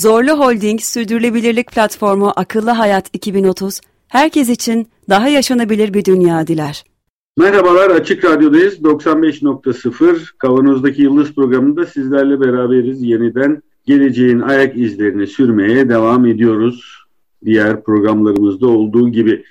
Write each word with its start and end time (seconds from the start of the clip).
Zorlu 0.00 0.30
Holding 0.30 0.80
Sürdürülebilirlik 0.80 1.72
Platformu 1.72 2.32
Akıllı 2.36 2.70
Hayat 2.70 3.10
2030, 3.12 3.80
herkes 4.08 4.48
için 4.48 4.88
daha 5.08 5.28
yaşanabilir 5.28 5.94
bir 5.94 6.04
dünya 6.04 6.46
diler. 6.46 6.84
Merhabalar, 7.36 7.90
Açık 7.90 8.24
Radyo'dayız. 8.24 8.80
95.0 8.80 10.36
Kavanoz'daki 10.38 11.02
Yıldız 11.02 11.34
programında 11.34 11.86
sizlerle 11.86 12.40
beraberiz. 12.40 13.02
Yeniden 13.02 13.62
geleceğin 13.86 14.40
ayak 14.40 14.76
izlerini 14.76 15.26
sürmeye 15.26 15.88
devam 15.88 16.26
ediyoruz. 16.26 17.04
Diğer 17.44 17.82
programlarımızda 17.82 18.66
olduğu 18.66 19.08
gibi. 19.08 19.44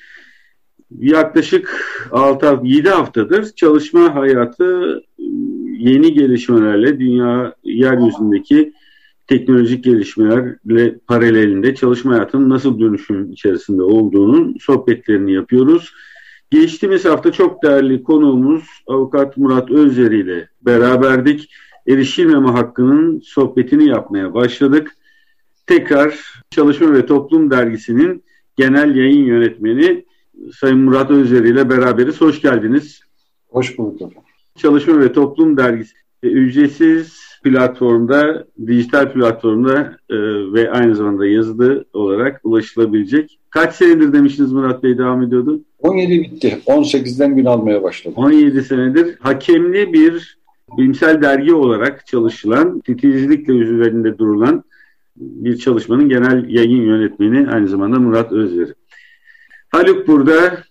Yaklaşık 1.00 1.86
6 2.12 2.60
7 2.64 2.90
haftadır 2.90 3.52
çalışma 3.56 4.16
hayatı 4.16 5.02
yeni 5.80 6.14
gelişmelerle 6.14 7.00
dünya 7.00 7.56
yeryüzündeki 7.64 8.74
teknolojik 9.30 9.84
gelişmelerle 9.84 11.00
paralelinde 11.08 11.76
çalışma 11.76 12.14
hayatının 12.14 12.50
nasıl 12.50 12.80
dönüşüm 12.80 13.32
içerisinde 13.32 13.84
olduğunun 13.84 14.58
sohbetlerini 14.60 15.34
yapıyoruz. 15.34 15.94
Geçtiğimiz 16.52 17.06
hafta 17.06 17.32
çok 17.32 17.64
değerli 17.64 18.04
konuğumuz 18.04 18.64
Avukat 18.88 19.38
Murat 19.38 19.72
Özyer 19.72 20.12
ile 20.12 20.50
beraberdik. 20.62 21.52
Erişilmeme 21.88 22.50
hakkının 22.50 23.20
sohbetini 23.20 23.90
yapmaya 23.90 24.34
başladık. 24.34 24.96
Tekrar 25.68 26.20
Çalışma 26.52 26.94
ve 26.94 27.06
Toplum 27.06 27.52
Dergisi'nin 27.52 28.24
genel 28.58 28.96
yayın 28.96 29.26
yönetmeni 29.26 30.06
Sayın 30.60 30.80
Murat 30.80 31.12
Özyer 31.12 31.44
ile 31.44 31.70
beraberiz. 31.70 32.22
Hoş 32.22 32.42
geldiniz. 32.42 33.02
Hoş 33.48 33.78
bulduk. 33.78 34.14
Çalışma 34.58 35.00
ve 35.00 35.14
Toplum 35.14 35.58
Dergisi 35.58 35.94
ücretsiz 36.24 37.29
platformda, 37.44 38.46
dijital 38.68 39.14
platformda 39.14 39.98
e, 40.10 40.16
ve 40.54 40.72
aynı 40.72 40.96
zamanda 40.96 41.28
yazılı 41.28 41.86
olarak 41.94 42.42
ulaşılabilecek. 42.44 43.40
Kaç 43.50 43.76
senedir 43.76 44.14
demiştiniz 44.14 44.52
Murat 44.52 44.84
Bey 44.84 44.98
devam 44.98 45.24
ediyordu? 45.24 45.62
17 45.80 46.22
bitti. 46.22 46.60
18'den 46.66 47.36
gün 47.36 47.46
almaya 47.46 47.84
başladı. 47.84 48.14
17 48.18 48.64
senedir 48.64 49.18
hakemli 49.20 49.94
bir 49.94 50.40
bilimsel 50.78 51.22
dergi 51.22 51.54
olarak 51.54 52.08
çalışılan, 52.08 52.80
titizlikle 52.80 53.54
üzerinde 53.54 54.18
durulan 54.18 54.64
bir 55.16 55.58
çalışmanın 55.58 56.10
genel 56.10 56.50
yayın 56.50 56.82
yönetmeni 56.82 57.50
aynı 57.50 57.68
zamanda 57.68 58.00
Murat 58.00 58.32
Özver. 58.32 58.68
Haluk 59.70 60.08
burada, 60.08 60.64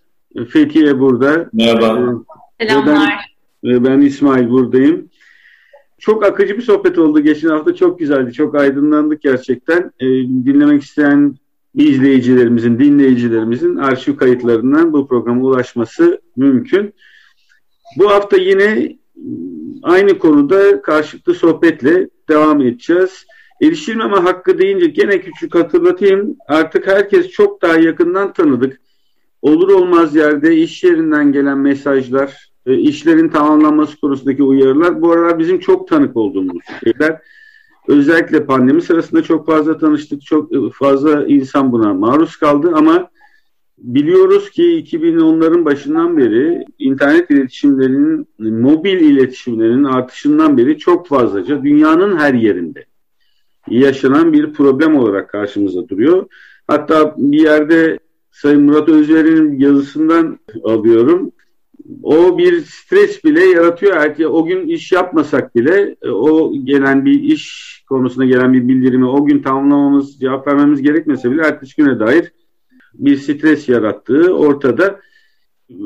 Fethiye 0.49 0.99
burada. 0.99 1.49
Merhaba. 1.53 2.21
Ee, 2.59 2.67
Selamlar. 2.67 3.35
Ben, 3.63 3.85
ben 3.85 3.99
İsmail 3.99 4.49
buradayım. 4.49 5.08
Çok 5.99 6.25
akıcı 6.25 6.57
bir 6.57 6.61
sohbet 6.61 6.97
oldu. 6.97 7.19
Geçen 7.19 7.49
hafta 7.49 7.75
çok 7.75 7.99
güzeldi. 7.99 8.33
Çok 8.33 8.55
aydınlandık 8.55 9.21
gerçekten. 9.21 9.91
Ee, 9.99 10.05
dinlemek 10.45 10.83
isteyen 10.83 11.35
izleyicilerimizin, 11.75 12.79
dinleyicilerimizin 12.79 13.75
arşiv 13.75 14.15
kayıtlarından 14.15 14.93
bu 14.93 15.07
programa 15.07 15.41
ulaşması 15.41 16.21
mümkün. 16.35 16.93
Bu 17.97 18.11
hafta 18.11 18.37
yine 18.37 18.97
aynı 19.83 20.19
konuda 20.19 20.81
karşılıklı 20.81 21.33
sohbetle 21.33 22.09
devam 22.29 22.61
edeceğiz. 22.61 23.25
Erişilmeme 23.61 24.17
hakkı 24.17 24.57
deyince 24.57 24.85
gene 24.85 25.21
küçük 25.21 25.55
hatırlatayım. 25.55 26.35
Artık 26.47 26.87
herkes 26.87 27.29
çok 27.29 27.61
daha 27.61 27.77
yakından 27.77 28.33
tanıdık. 28.33 28.81
Olur 29.41 29.69
olmaz 29.69 30.15
yerde 30.15 30.55
iş 30.55 30.83
yerinden 30.83 31.31
gelen 31.31 31.57
mesajlar, 31.57 32.48
e, 32.69 32.77
işlerin 32.77 33.29
tamamlanması 33.29 33.99
konusundaki 33.99 34.43
uyarılar 34.43 35.01
bu 35.01 35.11
aralar 35.11 35.39
bizim 35.39 35.59
çok 35.59 35.87
tanık 35.87 36.17
olduğumuz 36.17 36.63
şeyler. 36.83 37.21
Özellikle 37.87 38.45
pandemi 38.45 38.81
sırasında 38.81 39.23
çok 39.23 39.45
fazla 39.45 39.77
tanıştık, 39.77 40.21
çok 40.21 40.73
fazla 40.73 41.25
insan 41.25 41.71
buna 41.71 41.93
maruz 41.93 42.37
kaldı 42.37 42.71
ama 42.75 43.09
biliyoruz 43.77 44.49
ki 44.49 44.63
2010'ların 44.63 45.65
başından 45.65 46.17
beri 46.17 46.65
internet 46.79 47.31
iletişimlerinin, 47.31 48.27
mobil 48.39 48.99
iletişimlerinin 48.99 49.83
artışından 49.83 50.57
beri 50.57 50.77
çok 50.77 51.07
fazlaca 51.07 51.63
dünyanın 51.63 52.17
her 52.17 52.33
yerinde 52.33 52.85
yaşanan 53.67 54.33
bir 54.33 54.53
problem 54.53 54.95
olarak 54.95 55.29
karşımıza 55.29 55.89
duruyor. 55.89 56.25
Hatta 56.67 57.15
bir 57.17 57.39
yerde 57.39 57.99
Sayın 58.31 58.63
Murat 58.63 58.89
Özver'in 58.89 59.59
yazısından 59.59 60.39
alıyorum 60.63 61.31
o 62.03 62.37
bir 62.37 62.61
stres 62.61 63.23
bile 63.23 63.43
yaratıyor. 63.45 63.97
Erke, 63.97 64.27
o 64.27 64.45
gün 64.45 64.67
iş 64.67 64.91
yapmasak 64.91 65.55
bile 65.55 65.95
e, 66.01 66.09
o 66.09 66.53
gelen 66.63 67.05
bir 67.05 67.21
iş 67.21 67.69
konusunda 67.89 68.25
gelen 68.25 68.53
bir 68.53 68.67
bildirimi 68.67 69.05
o 69.05 69.25
gün 69.25 69.41
tamamlamamız, 69.41 70.19
cevap 70.19 70.47
vermemiz 70.47 70.81
gerekmese 70.81 71.31
bile 71.31 71.41
ertesi 71.41 71.75
güne 71.75 71.99
dair 71.99 72.31
bir 72.93 73.17
stres 73.17 73.69
yarattığı 73.69 74.35
ortada. 74.35 74.99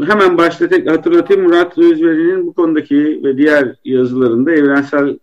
Hemen 0.06 0.38
başta 0.38 0.68
tek 0.68 0.92
hatırlatayım 0.92 1.44
Murat 1.44 1.78
Özveri'nin 1.78 2.48
bu 2.48 2.54
konudaki 2.54 3.22
ve 3.24 3.38
diğer 3.38 3.76
yazılarında 3.86 4.52
Evrensel 4.52 5.20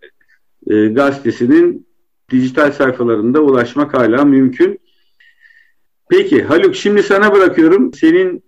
e, 0.70 0.86
Gazetesi'nin 0.86 1.86
dijital 2.30 2.72
sayfalarında 2.72 3.40
ulaşmak 3.40 3.94
hala 3.94 4.24
mümkün. 4.24 4.80
Peki 6.10 6.42
Haluk 6.42 6.76
şimdi 6.76 7.02
sana 7.02 7.34
bırakıyorum. 7.34 7.94
Senin 7.94 8.42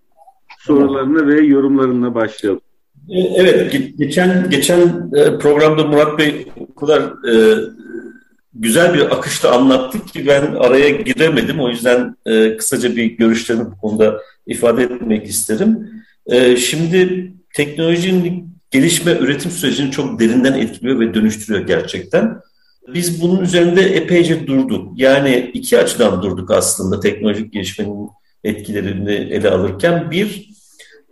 sorularına 0.67 1.27
ve 1.27 1.47
yorumlarına 1.47 2.15
başlayalım. 2.15 2.61
E, 3.09 3.21
evet, 3.21 3.73
geçen 3.99 4.51
geçen 4.51 5.11
e, 5.15 5.39
programda 5.39 5.85
Murat 5.85 6.19
Bey 6.19 6.47
o 6.57 6.75
kadar 6.75 7.01
e, 7.03 7.59
güzel 8.55 8.95
bir 8.95 9.01
akışta 9.01 9.51
anlattık 9.53 10.09
ki 10.09 10.27
ben 10.27 10.55
araya 10.55 10.91
giremedim. 10.91 11.61
O 11.61 11.69
yüzden 11.69 12.17
e, 12.27 12.57
kısaca 12.57 12.97
bir 12.97 13.05
görüşlerimi 13.05 13.67
bu 13.67 13.77
konuda 13.77 14.21
ifade 14.47 14.83
etmek 14.83 15.27
isterim. 15.27 15.91
E, 16.27 16.57
şimdi 16.57 17.33
teknolojinin 17.55 18.53
gelişme, 18.71 19.13
üretim 19.21 19.51
sürecini 19.51 19.91
çok 19.91 20.21
derinden 20.21 20.53
etkiliyor 20.53 21.01
ve 21.01 21.15
dönüştürüyor 21.15 21.67
gerçekten. 21.67 22.41
Biz 22.95 23.23
bunun 23.23 23.41
üzerinde 23.41 23.83
epeyce 23.83 24.47
durduk. 24.47 24.93
Yani 24.97 25.51
iki 25.55 25.79
açıdan 25.79 26.23
durduk 26.23 26.51
aslında 26.51 27.01
teknolojik 27.01 27.53
gelişmenin 27.53 28.09
etkilerini 28.45 29.13
ele 29.13 29.51
alırken. 29.51 30.11
Bir, 30.11 30.53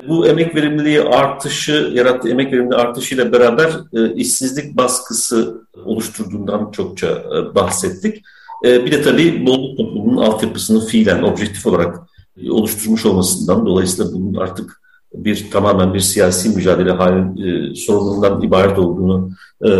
bu 0.08 0.26
emek 0.26 0.54
verimliliği 0.54 1.00
artışı, 1.00 1.92
yarattığı 1.94 2.28
emek 2.28 2.52
verimliliği 2.52 2.80
artışıyla 2.80 3.32
beraber 3.32 3.70
e, 3.92 4.14
işsizlik 4.14 4.76
baskısı 4.76 5.66
oluşturduğundan 5.84 6.70
çokça 6.70 7.06
e, 7.06 7.54
bahsettik. 7.54 8.22
E, 8.64 8.84
bir 8.84 8.92
de 8.92 9.02
tabii 9.02 9.46
bolluk 9.46 9.78
toplumunun 9.78 10.22
altyapısını 10.22 10.86
fiilen, 10.86 11.22
objektif 11.22 11.66
olarak 11.66 11.98
e, 12.36 12.50
oluşturmuş 12.50 13.06
olmasından 13.06 13.66
dolayısıyla 13.66 14.12
bunun 14.12 14.34
artık 14.34 14.80
bir 15.15 15.50
tamamen 15.50 15.94
bir 15.94 16.00
siyasi 16.00 16.48
mücadele 16.48 16.91
hali 16.91 17.21
e, 17.21 17.74
sorunundan 17.74 18.42
ibaret 18.42 18.78
olduğunu 18.78 19.30
e, 19.65 19.71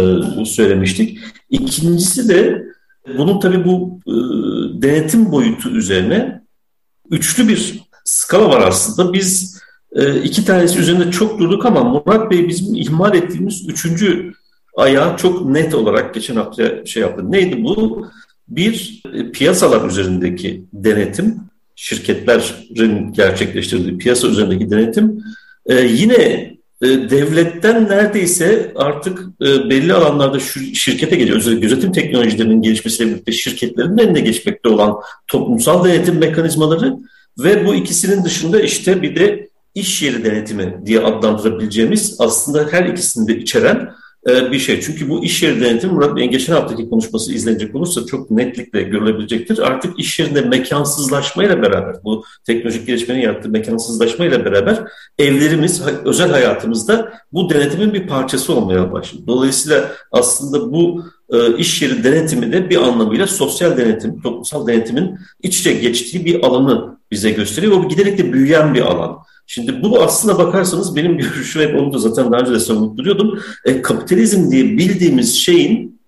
söylemiştik. 0.45 1.19
İkincisi 1.51 2.29
de 2.29 2.63
bunun 3.19 3.41
tabii 3.41 3.65
bu 3.65 4.01
e, 4.07 4.13
denetim 4.83 5.33
boyutu 5.33 5.71
üzerine 5.71 6.40
üçlü 7.11 7.49
bir 7.49 7.81
skala 8.05 8.49
var 8.49 8.69
aslında. 8.69 9.13
Biz 9.13 9.61
e, 9.93 10.23
iki 10.23 10.45
tanesi 10.45 10.79
üzerinde 10.79 11.11
çok 11.11 11.39
durduk 11.39 11.67
ama 11.67 11.85
Murat 11.85 12.31
Bey 12.31 12.49
bizim 12.49 12.75
ihmal 12.75 13.15
ettiğimiz 13.15 13.69
üçüncü 13.69 14.33
ayağı 14.77 15.17
çok 15.17 15.45
net 15.47 15.75
olarak 15.75 16.15
geçen 16.15 16.37
hafta 16.37 16.87
şey 16.87 17.03
yaptı. 17.03 17.33
Neydi 17.33 17.65
bu? 17.65 18.07
Bir, 18.49 19.03
e, 19.15 19.33
piyasalar 19.33 19.89
üzerindeki 19.89 20.65
denetim, 20.73 21.37
şirketlerin 21.77 23.13
gerçekleştirdiği 23.13 23.99
piyasa 23.99 24.29
üzerindeki 24.29 24.71
denetim 24.71 25.25
e, 25.67 25.81
yine 25.81 26.51
devletten 26.83 27.89
neredeyse 27.89 28.73
artık 28.77 29.19
e, 29.43 29.71
belli 29.71 29.95
alanlarda 29.95 30.39
şirkete 30.75 31.17
geliyor. 31.17 31.37
Özellikle 31.37 31.61
gözetim 31.61 31.93
teknolojilerinin 31.93 32.63
gelişmesiyle 32.63 33.11
birlikte 33.11 33.33
şirketlerin 33.33 33.99
eline 33.99 34.21
geçmekte 34.21 34.69
olan 34.69 34.97
toplumsal 35.27 35.85
denetim 35.85 36.19
mekanizmaları 36.19 36.97
ve 37.39 37.67
bu 37.67 37.75
ikisinin 37.75 38.25
dışında 38.25 38.61
işte 38.61 39.03
bir 39.03 39.17
de 39.17 39.49
iş 39.75 40.03
yeri 40.03 40.25
denetimi 40.25 40.81
diye 40.87 41.01
adlandırabileceğimiz 41.01 42.17
aslında 42.19 42.69
her 42.71 42.85
ikisini 42.85 43.29
de 43.29 43.37
içeren 43.37 43.77
e, 43.77 43.91
bir 44.27 44.59
şey. 44.59 44.81
Çünkü 44.81 45.09
bu 45.09 45.25
iş 45.25 45.43
yeri 45.43 45.61
denetimi 45.61 45.93
Murat 45.93 46.17
Bey'in 46.17 46.31
geçen 46.31 46.53
haftaki 46.53 46.91
konuşması 46.91 47.33
izlenecek 47.33 47.75
olursa 47.75 48.07
çok 48.07 48.31
netlikle 48.31 48.83
görülebilecektir. 48.83 49.59
Artık 49.59 49.99
iş 49.99 50.19
yerinde 50.19 50.41
mekansızlaşmayla 50.41 51.63
beraber, 51.63 51.97
bu 52.05 52.25
teknolojik 52.47 52.87
gelişmenin 52.87 53.21
yarattığı 53.21 53.49
mekansızlaşmayla 53.49 54.45
beraber 54.45 54.81
evlerimiz, 55.19 55.83
özel 56.05 56.31
hayatımızda 56.31 57.13
bu 57.33 57.51
denetimin 57.51 57.95
bir 57.95 58.07
parçası 58.07 58.55
olmaya 58.55 58.93
başladı. 58.93 59.23
Dolayısıyla 59.27 59.93
aslında 60.13 60.73
bu 60.73 61.05
e, 61.33 61.57
iş 61.57 61.83
yeri 61.83 62.05
denetimi 62.05 62.53
de 62.53 62.71
bir 62.71 62.77
anlamıyla 62.77 63.27
sosyal 63.27 63.77
denetim, 63.77 64.21
toplumsal 64.21 64.67
denetimin 64.67 65.19
iç 65.43 65.61
içe 65.61 65.73
geçtiği 65.73 66.25
bir 66.25 66.45
alanı 66.45 66.99
bize 67.11 67.31
gösteriyor. 67.31 67.73
O 67.73 67.89
giderek 67.89 68.19
de 68.19 68.33
büyüyen 68.33 68.75
bir 68.75 68.81
alan. 68.81 69.19
Şimdi 69.47 69.83
bu 69.83 70.03
aslına 70.03 70.39
bakarsanız 70.39 70.97
benim 70.97 71.19
görüşüm 71.19 71.63
hep 71.63 71.81
onu 71.81 71.93
da 71.93 71.99
zaten 71.99 72.33
daha 72.33 72.41
önce 72.41 72.53
de 72.53 72.61
savunup 72.61 72.99
duruyordum. 72.99 73.41
E, 73.65 73.83
kapitalizm 73.83 74.51
diye 74.51 74.65
bildiğimiz 74.65 75.35
şeyin 75.35 76.01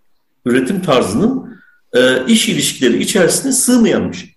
üretim 0.44 0.82
tarzının 0.82 1.58
e, 1.92 2.26
iş 2.26 2.48
ilişkileri 2.48 3.02
içerisinde 3.02 3.52
sığmayan 3.52 4.12
bir 4.12 4.16
şey. 4.16 4.34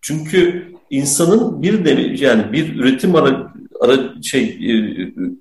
Çünkü 0.00 0.72
insanın 0.90 1.62
bir 1.62 1.84
nevi 1.84 2.24
yani 2.24 2.52
bir 2.52 2.76
üretim 2.76 3.14
ara, 3.14 3.52
ara 3.80 4.22
şey 4.22 4.42
e, 4.44 4.72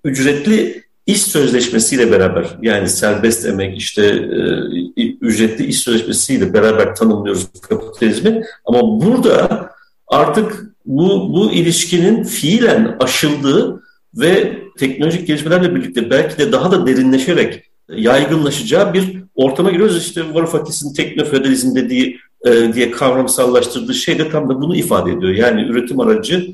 ücretli 0.04 0.84
iş 1.06 1.22
sözleşmesiyle 1.22 2.12
beraber 2.12 2.58
yani 2.62 2.90
serbest 2.90 3.46
emek 3.46 3.78
işte 3.78 4.06
e, 4.06 5.04
ücretli 5.22 5.66
iş 5.66 5.80
sözleşmesiyle 5.80 6.54
beraber 6.54 6.96
tanımlıyoruz 6.96 7.48
kapitalizmi 7.62 8.44
ama 8.66 9.02
burada 9.02 9.70
artık 10.08 10.74
bu, 10.86 11.34
bu 11.34 11.52
ilişkinin 11.52 12.24
fiilen 12.24 12.96
aşıldığı 13.00 13.84
ve 14.16 14.58
teknolojik 14.78 15.28
gelişmelerle 15.28 15.76
birlikte 15.76 16.10
belki 16.10 16.38
de 16.38 16.52
daha 16.52 16.72
da 16.72 16.88
derinleşerek 16.88 17.64
yaygınlaşacağı 17.90 18.94
bir 18.94 19.24
ortama 19.36 19.72
giriyoruz. 19.72 19.98
İşte 19.98 20.34
Varoufakis'in 20.34 20.94
teknofeodalizm 20.94 21.76
dediği 21.76 22.20
e, 22.46 22.74
diye 22.74 22.92
kavramsallaştırdığı 22.92 23.94
şey 23.94 24.20
de 24.20 24.30
tam 24.30 24.50
da 24.50 24.62
bunu 24.62 24.76
ifade 24.76 25.12
ediyor. 25.12 25.34
Yani 25.34 25.62
üretim 25.62 26.00
aracı 26.00 26.48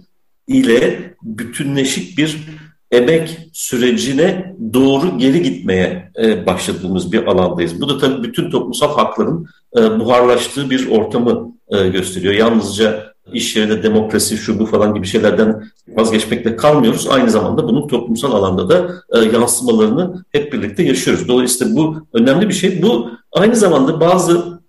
ile 0.48 1.14
bütünleşik 1.24 2.18
bir 2.18 2.38
emek 2.92 3.38
sürecine 3.54 4.56
doğru 4.74 5.18
geri 5.18 5.44
gitmeye 5.44 6.12
e, 6.22 6.46
başladığımız 6.46 7.12
bir 7.12 7.28
alandayız. 7.28 7.82
Bu 7.82 7.90
da 7.90 7.98
tabii 7.98 8.24
bütün 8.24 8.52
toplumsal 8.52 8.96
hakların 8.96 9.48
e, 9.78 10.00
buharlaştığı 10.00 10.70
bir 10.70 10.90
ortamı 10.90 11.52
e, 11.70 11.88
gösteriyor. 11.88 12.34
Yalnızca 12.34 13.14
iş 13.34 13.56
yerinde 13.56 13.84
demokrasi, 13.84 14.38
şu 14.38 14.60
bu 14.60 14.66
falan 14.66 14.94
gibi 14.94 15.08
şeylerden 15.08 15.64
vazgeçmekle 15.88 16.56
kalmıyoruz. 16.56 17.08
Aynı 17.08 17.30
zamanda 17.30 17.68
bunun 17.68 17.88
toplumsal 17.88 18.34
alanda 18.34 18.70
da 18.70 18.92
e, 19.16 19.20
yansımalarını 19.20 20.26
hep 20.32 20.54
birlikte 20.54 20.84
yaşıyoruz. 20.84 21.28
Dolayısıyla 21.28 21.76
bu 21.76 22.08
önemli 22.14 22.50
bir 22.50 22.54
şey. 22.54 22.82
Bu 22.82 23.10
aynı 23.32 23.56
zamanda 23.56 24.00
bazı 24.00 24.60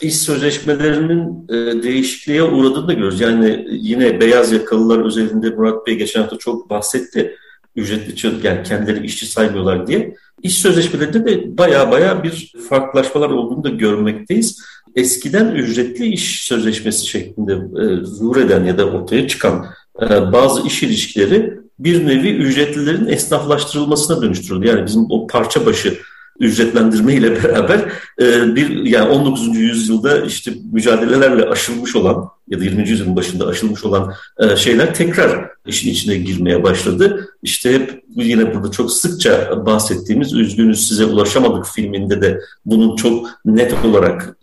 iş 0.00 0.16
sözleşmelerinin 0.16 1.48
e, 1.48 1.82
değişikliğe 1.82 2.42
uğradığını 2.42 2.88
da 2.88 2.92
görüyoruz. 2.92 3.20
Yani 3.20 3.66
yine 3.70 4.20
beyaz 4.20 4.52
yakalılar 4.52 5.04
özelinde 5.04 5.50
Murat 5.50 5.86
Bey 5.86 5.96
geçen 5.96 6.20
hafta 6.20 6.38
çok 6.38 6.70
bahsetti. 6.70 7.36
Ücretli 7.78 8.46
yani 8.46 8.62
kendileri 8.62 9.06
işçi 9.06 9.26
saymıyorlar 9.26 9.86
diye. 9.86 10.14
İş 10.42 10.58
sözleşmelerinde 10.58 11.26
de 11.26 11.58
baya 11.58 11.90
baya 11.90 12.22
bir 12.22 12.52
farklılaşmalar 12.68 13.30
olduğunu 13.30 13.64
da 13.64 13.68
görmekteyiz 13.68 14.62
eskiden 14.98 15.54
ücretli 15.54 16.06
iş 16.06 16.42
sözleşmesi 16.42 17.06
şeklinde 17.06 17.52
e, 17.52 18.04
zuhur 18.04 18.36
eden 18.36 18.64
ya 18.64 18.78
da 18.78 18.84
ortaya 18.84 19.28
çıkan 19.28 19.66
e, 20.02 20.32
bazı 20.32 20.66
iş 20.66 20.82
ilişkileri 20.82 21.60
bir 21.78 22.06
nevi 22.06 22.28
ücretlilerin 22.28 23.06
esnaflaştırılmasına 23.06 24.22
dönüştürüldü. 24.22 24.66
Yani 24.66 24.86
bizim 24.86 25.06
o 25.10 25.26
parça 25.26 25.66
başı 25.66 25.98
ücretlendirme 26.40 27.14
ile 27.14 27.44
beraber 27.44 27.78
e, 28.20 28.56
bir 28.56 28.84
yani 28.84 29.08
19. 29.08 29.56
yüzyılda 29.56 30.20
işte 30.20 30.52
mücadelelerle 30.72 31.44
aşılmış 31.44 31.96
olan 31.96 32.28
ya 32.48 32.60
da 32.60 32.64
20. 32.64 32.88
yüzyılın 32.88 33.16
başında 33.16 33.46
aşılmış 33.46 33.84
olan 33.84 34.14
e, 34.38 34.56
şeyler 34.56 34.94
tekrar 34.94 35.50
işin 35.66 35.90
içine 35.90 36.16
girmeye 36.16 36.62
başladı. 36.62 37.28
İşte 37.42 37.74
hep 37.74 38.02
yine 38.16 38.54
burada 38.54 38.70
çok 38.70 38.92
sıkça 38.92 39.62
bahsettiğimiz 39.66 40.32
Üzgünüz 40.32 40.88
Size 40.88 41.04
Ulaşamadık 41.04 41.66
filminde 41.66 42.22
de 42.22 42.40
bunun 42.64 42.96
çok 42.96 43.28
net 43.44 43.74
olarak 43.84 44.37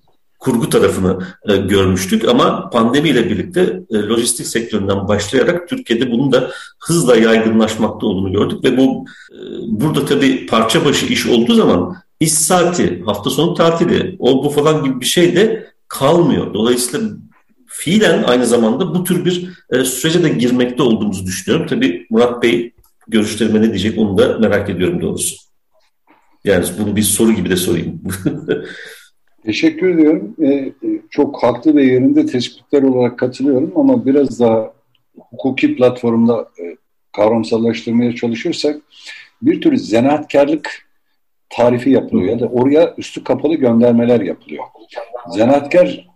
kurgu 0.45 0.69
tarafını 0.69 1.19
e, 1.49 1.57
görmüştük 1.57 2.27
ama 2.27 2.69
pandemiyle 2.69 3.29
birlikte 3.29 3.79
e, 3.89 3.95
lojistik 3.95 4.47
sektöründen 4.47 5.07
başlayarak 5.07 5.69
Türkiye'de 5.69 6.11
bunun 6.11 6.31
da 6.31 6.51
hızla 6.79 7.15
yaygınlaşmakta 7.15 8.07
olduğunu 8.07 8.31
gördük 8.31 8.63
ve 8.63 8.77
bu 8.77 9.05
e, 9.31 9.37
burada 9.67 10.05
tabii 10.05 10.45
parça 10.45 10.85
başı 10.85 11.05
iş 11.05 11.25
olduğu 11.25 11.53
zaman 11.53 11.95
iş 12.19 12.31
saati, 12.31 13.03
hafta 13.05 13.29
sonu 13.29 13.53
tatili, 13.53 14.15
o 14.19 14.43
bu 14.43 14.49
falan 14.49 14.83
gibi 14.83 15.01
bir 15.01 15.05
şey 15.05 15.35
de 15.35 15.67
kalmıyor. 15.87 16.53
Dolayısıyla 16.53 17.09
fiilen 17.67 18.23
aynı 18.23 18.45
zamanda 18.45 18.95
bu 18.95 19.03
tür 19.03 19.25
bir 19.25 19.49
e, 19.69 19.85
sürece 19.85 20.23
de 20.23 20.29
girmekte 20.29 20.83
olduğumuzu 20.83 21.25
düşünüyorum. 21.25 21.67
Tabii 21.69 22.07
Murat 22.09 22.43
Bey 22.43 22.73
görüşlerime 23.07 23.61
ne 23.61 23.69
diyecek 23.69 23.97
onu 23.97 24.17
da 24.17 24.37
merak 24.39 24.69
ediyorum 24.69 25.01
doğrusu. 25.01 25.35
Yani 26.43 26.65
bunu 26.79 26.95
bir 26.95 27.03
soru 27.03 27.31
gibi 27.31 27.49
de 27.49 27.55
sorayım. 27.55 28.01
Teşekkür 29.45 29.89
ediyorum. 29.89 30.35
Ee, 30.43 30.71
çok 31.09 31.43
haklı 31.43 31.75
ve 31.75 31.83
yerinde 31.83 32.25
tespitler 32.25 32.83
olarak 32.83 33.19
katılıyorum 33.19 33.71
ama 33.75 34.05
biraz 34.05 34.39
daha 34.39 34.73
hukuki 35.19 35.75
platformda 35.75 36.49
e, 36.59 36.77
kavramsallaştırmaya 37.11 38.15
çalışırsak 38.15 38.81
bir 39.41 39.61
tür 39.61 39.77
zanaatkarlık 39.77 40.87
tarifi 41.49 41.89
yapılıyor 41.89 42.29
ya 42.29 42.39
da 42.39 42.45
oraya 42.45 42.93
üstü 42.97 43.23
kapalı 43.23 43.55
göndermeler 43.55 44.21
yapılıyor. 44.21 44.63
Zanaatkar 45.29 46.07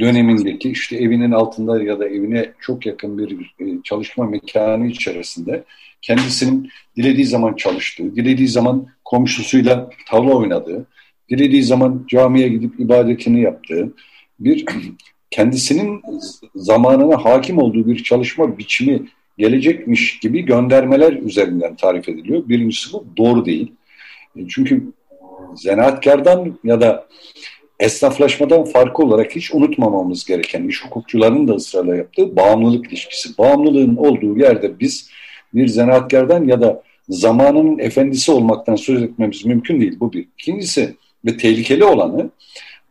dönemindeki 0.00 0.70
işte 0.70 0.96
evinin 0.96 1.32
altında 1.32 1.82
ya 1.82 1.98
da 1.98 2.08
evine 2.08 2.52
çok 2.60 2.86
yakın 2.86 3.18
bir 3.18 3.54
e, 3.60 3.82
çalışma 3.84 4.26
mekanı 4.26 4.86
içerisinde 4.86 5.64
kendisinin 6.02 6.70
dilediği 6.96 7.26
zaman 7.26 7.54
çalıştığı, 7.54 8.16
dilediği 8.16 8.48
zaman 8.48 8.86
komşusuyla 9.04 9.90
tavla 10.08 10.34
oynadığı, 10.34 10.86
dilediği 11.30 11.62
zaman 11.62 12.04
camiye 12.08 12.48
gidip 12.48 12.80
ibadetini 12.80 13.40
yaptığı, 13.40 13.92
bir 14.40 14.64
kendisinin 15.30 16.02
zamanına 16.54 17.24
hakim 17.24 17.58
olduğu 17.58 17.86
bir 17.86 18.02
çalışma 18.02 18.58
biçimi 18.58 19.02
gelecekmiş 19.38 20.18
gibi 20.18 20.42
göndermeler 20.42 21.12
üzerinden 21.12 21.76
tarif 21.76 22.08
ediliyor. 22.08 22.48
Birincisi 22.48 22.92
bu 22.92 23.04
doğru 23.16 23.44
değil. 23.44 23.72
E, 24.36 24.48
çünkü 24.48 24.84
zanaatkardan 25.54 26.58
ya 26.64 26.80
da 26.80 27.06
esnaflaşmadan 27.80 28.64
farkı 28.64 29.02
olarak 29.02 29.36
hiç 29.36 29.54
unutmamamız 29.54 30.24
gereken 30.24 30.68
iş 30.68 30.84
hukukçularının 30.84 31.48
da 31.48 31.54
ısrarla 31.54 31.96
yaptığı 31.96 32.36
bağımlılık 32.36 32.86
ilişkisi. 32.86 33.38
Bağımlılığın 33.38 33.96
olduğu 33.96 34.38
yerde 34.38 34.80
biz 34.80 35.10
bir 35.54 35.68
zanaatkardan 35.68 36.44
ya 36.44 36.60
da 36.60 36.82
zamanının 37.08 37.78
efendisi 37.78 38.32
olmaktan 38.32 38.76
söz 38.76 39.02
etmemiz 39.02 39.44
mümkün 39.44 39.80
değil. 39.80 40.00
Bu 40.00 40.12
bir. 40.12 40.28
İkincisi 40.38 40.94
ve 41.24 41.36
tehlikeli 41.36 41.84
olanı 41.84 42.30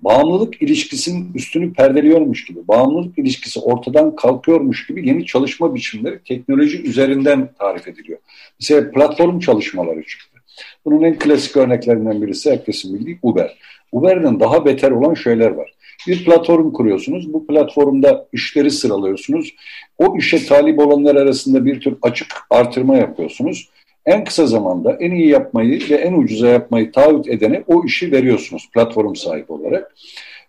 bağımlılık 0.02 0.62
ilişkisinin 0.62 1.34
üstünü 1.36 1.74
perdeliyormuş 1.74 2.46
gibi, 2.46 2.68
bağımlılık 2.68 3.18
ilişkisi 3.18 3.60
ortadan 3.60 4.16
kalkıyormuş 4.16 4.88
gibi 4.88 5.08
yeni 5.08 5.26
çalışma 5.26 5.76
biçimleri 5.76 6.20
teknoloji 6.24 6.82
üzerinden 6.82 7.50
tarif 7.60 7.88
ediliyor. 7.88 8.20
Mesela 8.60 8.92
platform 8.92 9.40
çalışmaları 9.40 10.04
çıktı. 10.04 10.40
Bunun 10.86 11.04
en 11.04 11.20
klasik 11.20 11.58
örneklerinden 11.58 12.22
birisi 12.22 12.52
herkesin 12.52 13.00
bildiği 13.00 13.20
Uber. 13.24 13.58
Uber'den 13.92 14.40
daha 14.40 14.66
beter 14.66 14.92
olan 14.92 15.14
şeyler 15.14 15.52
var. 15.52 15.74
Bir 16.08 16.26
platform 16.26 16.72
kuruyorsunuz. 16.72 17.34
Bu 17.34 17.48
platformda 17.48 18.28
işleri 18.34 18.72
sıralıyorsunuz. 18.72 19.56
O 19.98 20.18
işe 20.18 20.46
talip 20.46 20.80
olanlar 20.80 21.16
arasında 21.16 21.66
bir 21.66 21.80
tür 21.80 21.96
açık 22.02 22.28
artırma 22.50 22.98
yapıyorsunuz 22.98 23.70
en 24.06 24.24
kısa 24.24 24.48
zamanda 24.48 24.98
en 25.00 25.12
iyi 25.12 25.28
yapmayı 25.28 25.90
ve 25.90 25.96
en 25.96 26.14
ucuza 26.14 26.48
yapmayı 26.48 26.92
taahhüt 26.92 27.28
edene 27.28 27.64
o 27.68 27.86
işi 27.86 28.12
veriyorsunuz 28.12 28.70
platform 28.74 29.16
sahibi 29.16 29.52
olarak. 29.52 29.96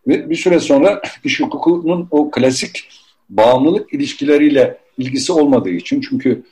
Ve 0.08 0.30
bir 0.30 0.34
süre 0.36 0.60
sonra 0.60 1.02
iş 1.24 1.40
hukukunun 1.40 2.08
o 2.10 2.30
klasik 2.30 2.88
bağımlılık 3.30 3.92
ilişkileriyle 3.92 4.78
ilgisi 4.98 5.32
olmadığı 5.32 5.70
için 5.70 6.00
çünkü 6.00 6.42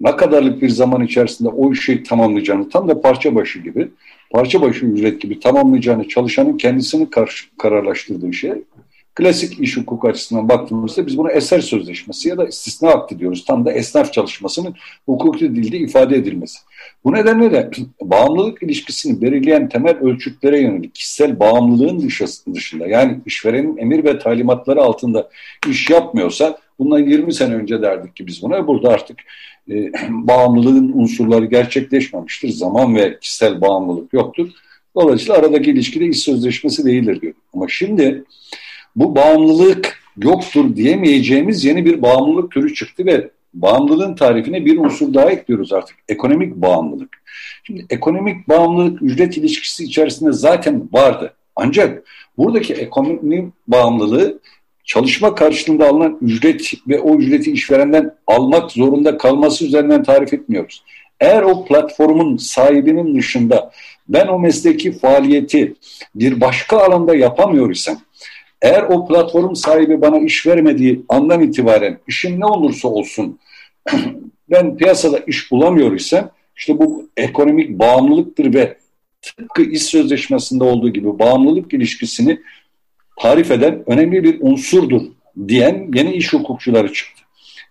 ne 0.00 0.16
kadarlık 0.16 0.62
bir 0.62 0.68
zaman 0.68 1.04
içerisinde 1.04 1.48
o 1.48 1.72
işi 1.72 2.02
tamamlayacağını 2.02 2.68
tam 2.68 2.88
da 2.88 3.00
parça 3.00 3.34
başı 3.34 3.58
gibi 3.58 3.88
parça 4.30 4.62
başı 4.62 4.86
ücret 4.86 5.20
gibi 5.20 5.40
tamamlayacağını 5.40 6.08
çalışanın 6.08 6.56
kendisini 6.56 7.10
kar 7.10 7.50
kararlaştırdığı 7.58 8.32
şey 8.32 8.52
Klasik 9.14 9.60
iş 9.60 9.76
hukuk 9.76 10.04
açısından 10.04 10.48
baktığımızda 10.48 11.06
biz 11.06 11.18
buna 11.18 11.30
eser 11.30 11.60
sözleşmesi 11.60 12.28
ya 12.28 12.38
da 12.38 12.46
istisna 12.46 12.90
akti 12.90 13.18
diyoruz. 13.18 13.44
Tam 13.44 13.64
da 13.64 13.72
esnaf 13.72 14.12
çalışmasının 14.12 14.74
hukuki 15.06 15.54
dilde 15.56 15.78
ifade 15.78 16.16
edilmesi. 16.16 16.58
Bu 17.04 17.12
nedenle 17.12 17.52
de 17.52 17.70
bağımlılık 18.02 18.62
ilişkisini 18.62 19.22
belirleyen 19.22 19.68
temel 19.68 19.96
ölçütlere 19.98 20.60
yönelik 20.60 20.94
kişisel 20.94 21.40
bağımlılığın 21.40 22.08
dışında 22.54 22.86
yani 22.86 23.18
işverenin 23.26 23.76
emir 23.76 24.04
ve 24.04 24.18
talimatları 24.18 24.82
altında 24.82 25.28
iş 25.68 25.90
yapmıyorsa 25.90 26.58
Bundan 26.80 26.98
20 26.98 27.34
sene 27.34 27.54
önce 27.54 27.82
derdik 27.82 28.16
ki 28.16 28.26
biz 28.26 28.42
buna. 28.42 28.66
Burada 28.66 28.88
artık 28.88 29.18
e, 29.70 29.92
bağımlılığın 30.10 30.92
unsurları 30.94 31.44
gerçekleşmemiştir. 31.44 32.48
Zaman 32.48 32.96
ve 32.96 33.18
kişisel 33.20 33.60
bağımlılık 33.60 34.12
yoktur. 34.12 34.48
Dolayısıyla 34.94 35.34
aradaki 35.34 35.70
ilişkide 35.70 36.06
iş 36.06 36.18
sözleşmesi 36.18 36.84
değildir 36.84 37.20
diyor. 37.20 37.34
Ama 37.54 37.68
şimdi 37.68 38.24
bu 38.96 39.16
bağımlılık 39.16 40.00
yoktur 40.22 40.76
diyemeyeceğimiz 40.76 41.64
yeni 41.64 41.84
bir 41.84 42.02
bağımlılık 42.02 42.50
türü 42.52 42.74
çıktı 42.74 43.06
ve 43.06 43.30
bağımlılığın 43.54 44.14
tarifine 44.14 44.64
bir 44.64 44.78
unsur 44.78 45.14
daha 45.14 45.30
ekliyoruz 45.30 45.72
artık. 45.72 45.96
Ekonomik 46.08 46.56
bağımlılık. 46.56 47.22
Şimdi 47.64 47.86
ekonomik 47.90 48.48
bağımlılık 48.48 49.02
ücret 49.02 49.36
ilişkisi 49.36 49.84
içerisinde 49.84 50.32
zaten 50.32 50.88
vardı. 50.92 51.34
Ancak 51.56 52.02
buradaki 52.38 52.74
ekonomik 52.74 53.52
bağımlılığı 53.68 54.40
çalışma 54.84 55.34
karşılığında 55.34 55.88
alınan 55.88 56.18
ücret 56.20 56.72
ve 56.88 57.00
o 57.00 57.16
ücreti 57.16 57.52
işverenden 57.52 58.14
almak 58.26 58.70
zorunda 58.70 59.18
kalması 59.18 59.64
üzerinden 59.64 60.02
tarif 60.02 60.34
etmiyoruz. 60.34 60.84
Eğer 61.20 61.42
o 61.42 61.64
platformun 61.64 62.36
sahibinin 62.36 63.18
dışında 63.18 63.70
ben 64.08 64.26
o 64.26 64.38
mesleki 64.38 64.92
faaliyeti 64.92 65.74
bir 66.14 66.40
başka 66.40 66.78
alanda 66.78 67.16
yapamıyor 67.16 67.70
isem, 67.70 67.98
eğer 68.62 68.82
o 68.82 69.08
platform 69.08 69.54
sahibi 69.54 70.00
bana 70.00 70.18
iş 70.18 70.46
vermediği 70.46 71.04
andan 71.08 71.42
itibaren 71.42 71.98
işim 72.08 72.40
ne 72.40 72.46
olursa 72.46 72.88
olsun 72.88 73.38
ben 74.50 74.76
piyasada 74.76 75.18
iş 75.18 75.50
bulamıyor 75.50 75.92
isem 75.92 76.30
işte 76.56 76.78
bu 76.78 77.08
ekonomik 77.16 77.70
bağımlılıktır 77.70 78.54
ve 78.54 78.76
tıpkı 79.22 79.62
iş 79.62 79.82
sözleşmesinde 79.82 80.64
olduğu 80.64 80.88
gibi 80.88 81.18
bağımlılık 81.18 81.74
ilişkisini 81.74 82.40
tarif 83.18 83.50
eden 83.50 83.82
önemli 83.86 84.24
bir 84.24 84.38
unsurdur 84.40 85.02
diyen 85.48 85.90
yeni 85.94 86.12
iş 86.12 86.32
hukukçuları 86.32 86.92
çıktı. 86.92 87.22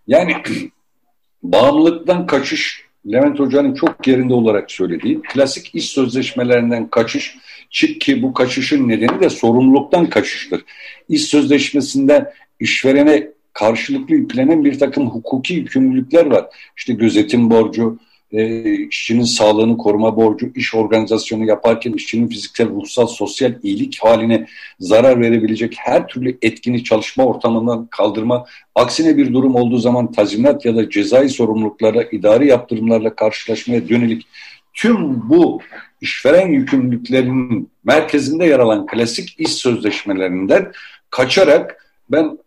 Yani 0.08 0.34
bağımlılıktan 1.44 2.26
kaçış 2.26 2.90
Levent 3.12 3.40
Hoca'nın 3.40 3.74
çok 3.74 4.08
yerinde 4.08 4.34
olarak 4.34 4.72
söylediği 4.72 5.22
klasik 5.22 5.76
iş 5.76 5.90
sözleşmelerinden 5.90 6.88
kaçış 6.88 7.38
ki 7.70 8.22
bu 8.22 8.34
kaçışın 8.34 8.90
nedeni 8.90 9.20
de 9.22 9.30
sorumluluktan 9.30 10.10
kaçıştır. 10.10 10.66
İş 11.10 11.22
sözleşmesinde 11.22 12.34
işverene 12.60 13.28
karşılıklı 13.54 14.16
yüklenen 14.16 14.66
bir 14.66 14.80
takım 14.80 15.10
hukuki 15.10 15.54
yükümlülükler 15.54 16.26
var. 16.26 16.46
İşte 16.78 16.94
gözetim 16.94 17.50
borcu, 17.50 18.00
e, 18.32 18.74
işçinin 18.74 19.24
sağlığını 19.24 19.78
koruma 19.78 20.16
borcu, 20.16 20.52
iş 20.56 20.76
organizasyonu 20.76 21.46
yaparken 21.46 21.94
işçinin 21.94 22.28
fiziksel, 22.28 22.70
ruhsal, 22.70 23.08
sosyal 23.08 23.54
iyilik 23.64 24.00
haline 24.02 24.48
zarar 24.80 25.22
verebilecek 25.22 25.74
her 25.78 26.08
türlü 26.08 26.38
etkini 26.42 26.84
çalışma 26.84 27.26
ortamından 27.26 27.86
kaldırma, 27.86 28.46
aksine 28.76 29.18
bir 29.18 29.34
durum 29.34 29.56
olduğu 29.56 29.78
zaman 29.78 30.12
tazminat 30.12 30.66
ya 30.66 30.76
da 30.76 30.90
cezai 30.90 31.30
sorumluluklarla, 31.30 32.04
idari 32.04 32.48
yaptırımlarla 32.48 33.16
karşılaşmaya 33.16 33.90
dönelik 33.90 34.28
tüm 34.74 35.30
bu 35.30 35.62
işveren 36.02 36.48
yükümlülüklerinin 36.48 37.70
merkezinde 37.84 38.46
yer 38.46 38.60
alan 38.60 38.86
klasik 38.86 39.40
iş 39.40 39.52
sözleşmelerinden 39.52 40.72
kaçarak 41.10 41.86
ben 42.10 42.38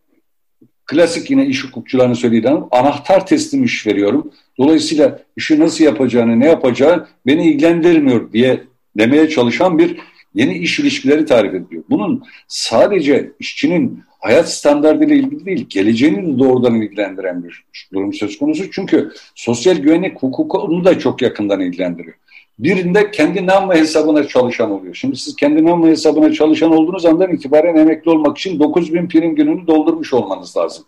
klasik 0.87 1.31
yine 1.31 1.47
iş 1.47 1.65
hukukçularının 1.65 2.15
söylediği 2.15 2.53
anahtar 2.71 3.27
teslim 3.27 3.65
iş 3.65 3.87
veriyorum. 3.87 4.33
Dolayısıyla 4.59 5.19
işi 5.37 5.61
nasıl 5.61 5.85
yapacağını, 5.85 6.41
ne 6.41 6.47
yapacağı 6.47 7.09
beni 7.27 7.51
ilgilendirmiyor 7.51 8.33
diye 8.33 8.65
demeye 8.99 9.29
çalışan 9.29 9.79
bir 9.79 9.97
yeni 10.35 10.59
iş 10.59 10.79
ilişkileri 10.81 11.27
tarif 11.27 11.55
ediyor. 11.55 11.85
Bunun 11.91 12.25
sadece 12.49 13.33
işçinin 13.39 14.05
hayat 14.23 14.53
standartıyla 14.53 15.15
ilgili 15.15 15.47
değil, 15.47 15.67
geleceğini 15.69 16.35
de 16.35 16.39
doğrudan 16.39 16.75
ilgilendiren 16.75 17.45
bir 17.45 17.65
durum 17.93 18.15
söz 18.15 18.39
konusu. 18.39 18.71
Çünkü 18.71 19.11
sosyal 19.35 19.77
güvenlik 19.77 20.23
hukuku 20.23 20.59
onu 20.59 20.85
da 20.85 20.99
çok 20.99 21.23
yakından 21.23 21.61
ilgilendiriyor. 21.61 22.15
Birinde 22.59 23.11
kendi 23.11 23.47
nam 23.47 23.71
ve 23.71 23.79
hesabına 23.79 24.29
çalışan 24.29 24.71
oluyor. 24.71 24.95
Şimdi 24.95 25.17
siz 25.17 25.37
kendi 25.37 25.65
nam 25.65 25.85
ve 25.85 25.91
hesabına 25.91 26.33
çalışan 26.33 26.73
olduğunuz 26.73 27.07
andan 27.07 27.33
itibaren 27.33 27.77
emekli 27.77 28.11
olmak 28.11 28.39
için 28.39 28.61
9 28.61 28.95
bin 28.95 29.09
prim 29.09 29.35
gününü 29.35 29.67
doldurmuş 29.67 30.13
olmanız 30.13 30.57
lazım. 30.57 30.85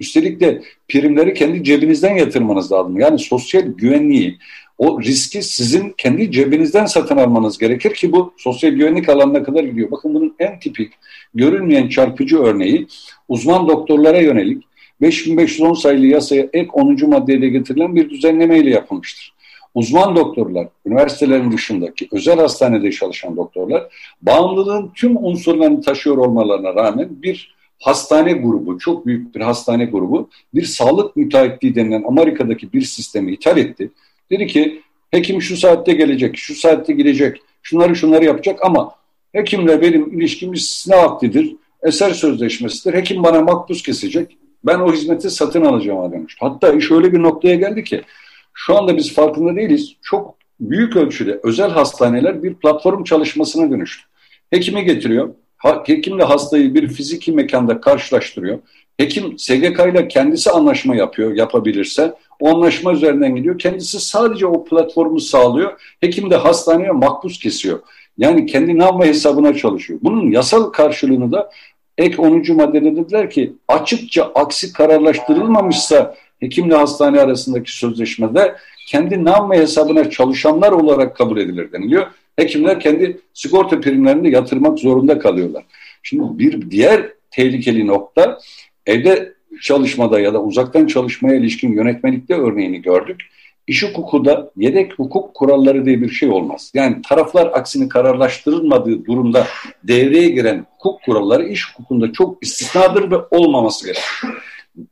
Üstelik 0.00 0.40
de 0.40 0.62
primleri 0.88 1.34
kendi 1.34 1.64
cebinizden 1.64 2.16
yatırmanız 2.16 2.72
lazım. 2.72 3.00
Yani 3.00 3.18
sosyal 3.18 3.62
güvenliği, 3.62 4.38
o 4.78 5.02
riski 5.02 5.42
sizin 5.42 5.94
kendi 5.98 6.32
cebinizden 6.32 6.86
satın 6.86 7.16
almanız 7.16 7.58
gerekir 7.58 7.94
ki 7.94 8.12
bu 8.12 8.32
sosyal 8.36 8.70
güvenlik 8.70 9.08
alanına 9.08 9.42
kadar 9.42 9.64
gidiyor. 9.64 9.90
Bakın 9.90 10.14
bunun 10.14 10.34
en 10.38 10.60
tipik, 10.60 10.92
görünmeyen 11.34 11.88
çarpıcı 11.88 12.38
örneği 12.38 12.86
uzman 13.28 13.68
doktorlara 13.68 14.18
yönelik 14.18 14.64
5510 15.00 15.74
sayılı 15.74 16.06
yasaya 16.06 16.48
ek 16.52 16.70
10. 16.72 17.08
maddede 17.08 17.48
getirilen 17.48 17.96
bir 17.96 18.10
düzenlemeyle 18.10 18.70
yapılmıştır 18.70 19.38
uzman 19.74 20.16
doktorlar, 20.16 20.68
üniversitelerin 20.86 21.52
dışındaki 21.52 22.08
özel 22.12 22.38
hastanede 22.38 22.92
çalışan 22.92 23.36
doktorlar 23.36 24.14
bağımlılığın 24.22 24.90
tüm 24.94 25.24
unsurlarını 25.24 25.80
taşıyor 25.80 26.16
olmalarına 26.16 26.74
rağmen 26.74 27.08
bir 27.10 27.54
hastane 27.78 28.32
grubu, 28.32 28.78
çok 28.78 29.06
büyük 29.06 29.34
bir 29.34 29.40
hastane 29.40 29.84
grubu 29.84 30.28
bir 30.54 30.64
sağlık 30.64 31.16
müteahhitliği 31.16 31.74
denilen 31.74 32.04
Amerika'daki 32.08 32.72
bir 32.72 32.82
sistemi 32.82 33.32
ithal 33.32 33.58
etti. 33.58 33.90
Dedi 34.30 34.46
ki 34.46 34.82
hekim 35.10 35.42
şu 35.42 35.56
saatte 35.56 35.92
gelecek, 35.92 36.36
şu 36.36 36.54
saatte 36.54 36.92
gidecek, 36.92 37.42
şunları 37.62 37.96
şunları 37.96 38.24
yapacak 38.24 38.64
ama 38.64 38.94
hekimle 39.32 39.82
benim 39.82 40.20
ilişkimiz 40.20 40.86
ne 40.88 40.96
vaktidir, 40.96 41.56
eser 41.82 42.10
sözleşmesidir, 42.10 42.94
hekim 42.94 43.22
bana 43.22 43.40
makbuz 43.40 43.82
kesecek, 43.82 44.38
ben 44.64 44.78
o 44.78 44.92
hizmeti 44.92 45.30
satın 45.30 45.64
alacağım 45.64 46.12
demiş. 46.12 46.36
Hatta 46.40 46.72
iş 46.72 46.90
öyle 46.90 47.12
bir 47.12 47.22
noktaya 47.22 47.54
geldi 47.54 47.84
ki 47.84 48.02
şu 48.54 48.76
anda 48.76 48.96
biz 48.96 49.14
farkında 49.14 49.56
değiliz. 49.56 49.92
Çok 50.02 50.34
büyük 50.60 50.96
ölçüde 50.96 51.40
özel 51.42 51.70
hastaneler 51.70 52.42
bir 52.42 52.54
platform 52.54 53.04
çalışmasına 53.04 53.70
dönüştü. 53.70 54.04
Hekimi 54.50 54.84
getiriyor. 54.84 55.34
Hekimle 55.84 56.24
hastayı 56.24 56.74
bir 56.74 56.88
fiziki 56.88 57.32
mekanda 57.32 57.80
karşılaştırıyor. 57.80 58.58
Hekim 58.98 59.38
SGK 59.38 59.80
ile 59.92 60.08
kendisi 60.08 60.50
anlaşma 60.50 60.96
yapıyor 60.96 61.36
yapabilirse. 61.36 62.14
O 62.40 62.48
anlaşma 62.48 62.92
üzerinden 62.92 63.36
gidiyor. 63.36 63.58
Kendisi 63.58 64.00
sadece 64.00 64.46
o 64.46 64.64
platformu 64.64 65.20
sağlıyor. 65.20 65.80
Hekim 66.00 66.30
de 66.30 66.36
hastaneye 66.36 66.90
makbuz 66.90 67.38
kesiyor. 67.38 67.80
Yani 68.18 68.46
kendi 68.46 68.78
nam 68.78 69.00
ve 69.00 69.06
hesabına 69.06 69.54
çalışıyor. 69.54 70.00
Bunun 70.02 70.30
yasal 70.30 70.64
karşılığını 70.64 71.32
da 71.32 71.50
ek 71.98 72.22
10. 72.22 72.56
maddede 72.56 72.96
dediler 72.96 73.30
ki 73.30 73.52
açıkça 73.68 74.32
aksi 74.34 74.72
kararlaştırılmamışsa 74.72 76.14
hekimle 76.40 76.74
hastane 76.74 77.20
arasındaki 77.20 77.76
sözleşmede 77.76 78.54
kendi 78.88 79.24
nam 79.24 79.50
ve 79.50 79.58
hesabına 79.58 80.10
çalışanlar 80.10 80.72
olarak 80.72 81.16
kabul 81.16 81.38
edilir 81.38 81.72
deniliyor. 81.72 82.06
Hekimler 82.36 82.80
kendi 82.80 83.20
sigorta 83.34 83.80
primlerini 83.80 84.30
yatırmak 84.30 84.78
zorunda 84.78 85.18
kalıyorlar. 85.18 85.64
Şimdi 86.02 86.38
bir 86.38 86.70
diğer 86.70 87.12
tehlikeli 87.30 87.86
nokta 87.86 88.38
evde 88.88 89.34
çalışmada 89.62 90.20
ya 90.20 90.34
da 90.34 90.42
uzaktan 90.42 90.86
çalışmaya 90.86 91.36
ilişkin 91.36 91.72
yönetmelikte 91.72 92.34
örneğini 92.34 92.82
gördük. 92.82 93.20
İş 93.66 93.82
hukukunda 93.82 94.50
yedek 94.56 94.98
hukuk 94.98 95.34
kuralları 95.34 95.84
diye 95.84 96.02
bir 96.02 96.08
şey 96.08 96.30
olmaz. 96.30 96.72
Yani 96.74 97.02
taraflar 97.08 97.46
aksini 97.46 97.88
kararlaştırılmadığı 97.88 99.04
durumda 99.04 99.46
devreye 99.84 100.28
giren 100.28 100.66
hukuk 100.78 101.02
kuralları 101.02 101.48
iş 101.48 101.68
hukukunda 101.70 102.12
çok 102.12 102.42
istisnadır 102.42 103.10
ve 103.10 103.16
olmaması 103.30 103.86
gerekir. 103.86 104.04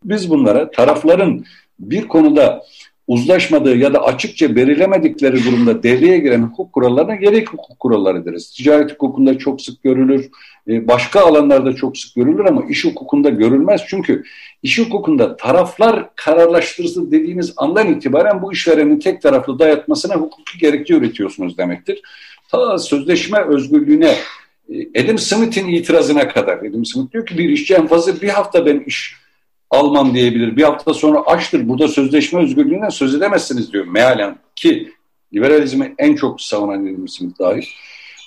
Biz 0.05 0.31
bunlara 0.31 0.71
tarafların 0.71 1.45
bir 1.79 2.09
konuda 2.09 2.63
uzlaşmadığı 3.09 3.77
ya 3.77 3.95
da 3.95 4.05
açıkça 4.05 4.57
belirlemedikleri 4.57 5.45
durumda 5.45 5.83
devreye 5.83 6.19
giren 6.19 6.43
hukuk 6.43 6.73
kurallarına 6.73 7.15
gerek 7.15 7.53
hukuk 7.53 7.81
kuralları 7.81 8.25
deriz. 8.25 8.51
Ticaret 8.51 8.93
hukukunda 8.93 9.39
çok 9.39 9.63
sık 9.63 9.83
görülür, 9.83 10.31
e, 10.69 10.89
başka 10.89 11.21
alanlarda 11.21 11.75
çok 11.75 11.99
sık 11.99 12.15
görülür 12.15 12.45
ama 12.45 12.65
iş 12.69 12.85
hukukunda 12.85 13.29
görülmez. 13.29 13.81
Çünkü 13.89 14.23
iş 14.63 14.79
hukukunda 14.79 15.37
taraflar 15.37 16.09
kararlaştırısı 16.17 17.11
dediğiniz 17.11 17.53
andan 17.57 17.95
itibaren 17.95 18.43
bu 18.43 18.53
işverenin 18.53 18.99
tek 18.99 19.23
taraflı 19.23 19.59
dayatmasına 19.59 20.15
hukuki 20.15 20.59
gerekçe 20.59 20.95
üretiyorsunuz 20.95 21.59
demektir. 21.59 22.03
Ta 22.49 22.79
sözleşme 22.79 23.45
özgürlüğüne 23.45 24.15
e, 24.73 25.05
Adam 25.05 25.19
Smith'in 25.19 25.69
itirazına 25.69 26.29
kadar. 26.29 26.59
Adam 26.59 26.85
Smith 26.85 27.13
diyor 27.13 27.27
ki 27.27 27.39
bir 27.39 27.49
işçi 27.49 27.75
en 27.75 27.87
fazla 27.87 28.21
bir 28.21 28.29
hafta 28.29 28.67
ben 28.67 28.81
iş 28.87 29.26
almam 29.71 30.15
diyebilir. 30.15 30.57
Bir 30.57 30.63
hafta 30.63 30.95
sonra 30.95 31.21
açtır. 31.21 31.69
Burada 31.69 31.89
sözleşme 31.89 32.43
özgürlüğünden 32.43 32.89
söz 32.89 33.15
edemezsiniz 33.15 33.73
diyor 33.73 33.87
mealen 33.87 34.39
ki 34.57 34.93
liberalizmi 35.35 35.95
en 35.99 36.15
çok 36.15 36.41
savunan 36.41 37.07
Smith 37.07 37.39
dahil. 37.39 37.65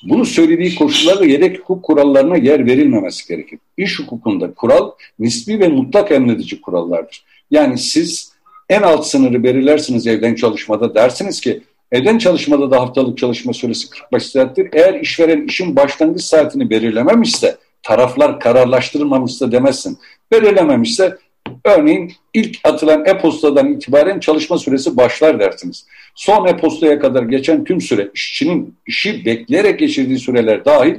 Bunu 0.03 0.25
söylediği 0.25 0.75
koşullarda 0.75 1.25
yedek 1.25 1.59
hukuk 1.59 1.83
kurallarına 1.83 2.37
yer 2.37 2.65
verilmemesi 2.65 3.27
gerekir. 3.27 3.59
İş 3.77 3.99
hukukunda 3.99 4.53
kural 4.53 4.91
nispi 5.19 5.59
ve 5.59 5.67
mutlak 5.67 6.11
emredici 6.11 6.61
kurallardır. 6.61 7.23
Yani 7.51 7.77
siz 7.77 8.33
en 8.69 8.81
alt 8.81 9.07
sınırı 9.07 9.43
belirlersiniz 9.43 10.07
evden 10.07 10.35
çalışmada 10.35 10.95
dersiniz 10.95 11.41
ki 11.41 11.61
evden 11.91 12.17
çalışmada 12.17 12.71
da 12.71 12.79
haftalık 12.79 13.17
çalışma 13.17 13.53
süresi 13.53 13.89
45 13.89 14.25
saattir. 14.25 14.69
Eğer 14.73 14.99
işveren 14.99 15.45
işin 15.45 15.75
başlangıç 15.75 16.23
saatini 16.23 16.69
belirlememişse 16.69 17.57
taraflar 17.83 18.39
kararlaştırılmamışsa 18.39 19.51
demezsin. 19.51 19.97
Belirlememişse 20.31 21.17
Örneğin 21.63 22.11
ilk 22.33 22.57
atılan 22.63 23.05
e-postadan 23.05 23.73
itibaren 23.73 24.19
çalışma 24.19 24.57
süresi 24.57 24.97
başlar 24.97 25.39
dersiniz. 25.39 25.85
Son 26.15 26.47
e-postaya 26.47 26.99
kadar 26.99 27.23
geçen 27.23 27.63
tüm 27.63 27.81
süre 27.81 28.09
işçinin 28.13 28.75
işi 28.87 29.25
bekleyerek 29.25 29.79
geçirdiği 29.79 30.19
süreler 30.19 30.65
dahil 30.65 30.95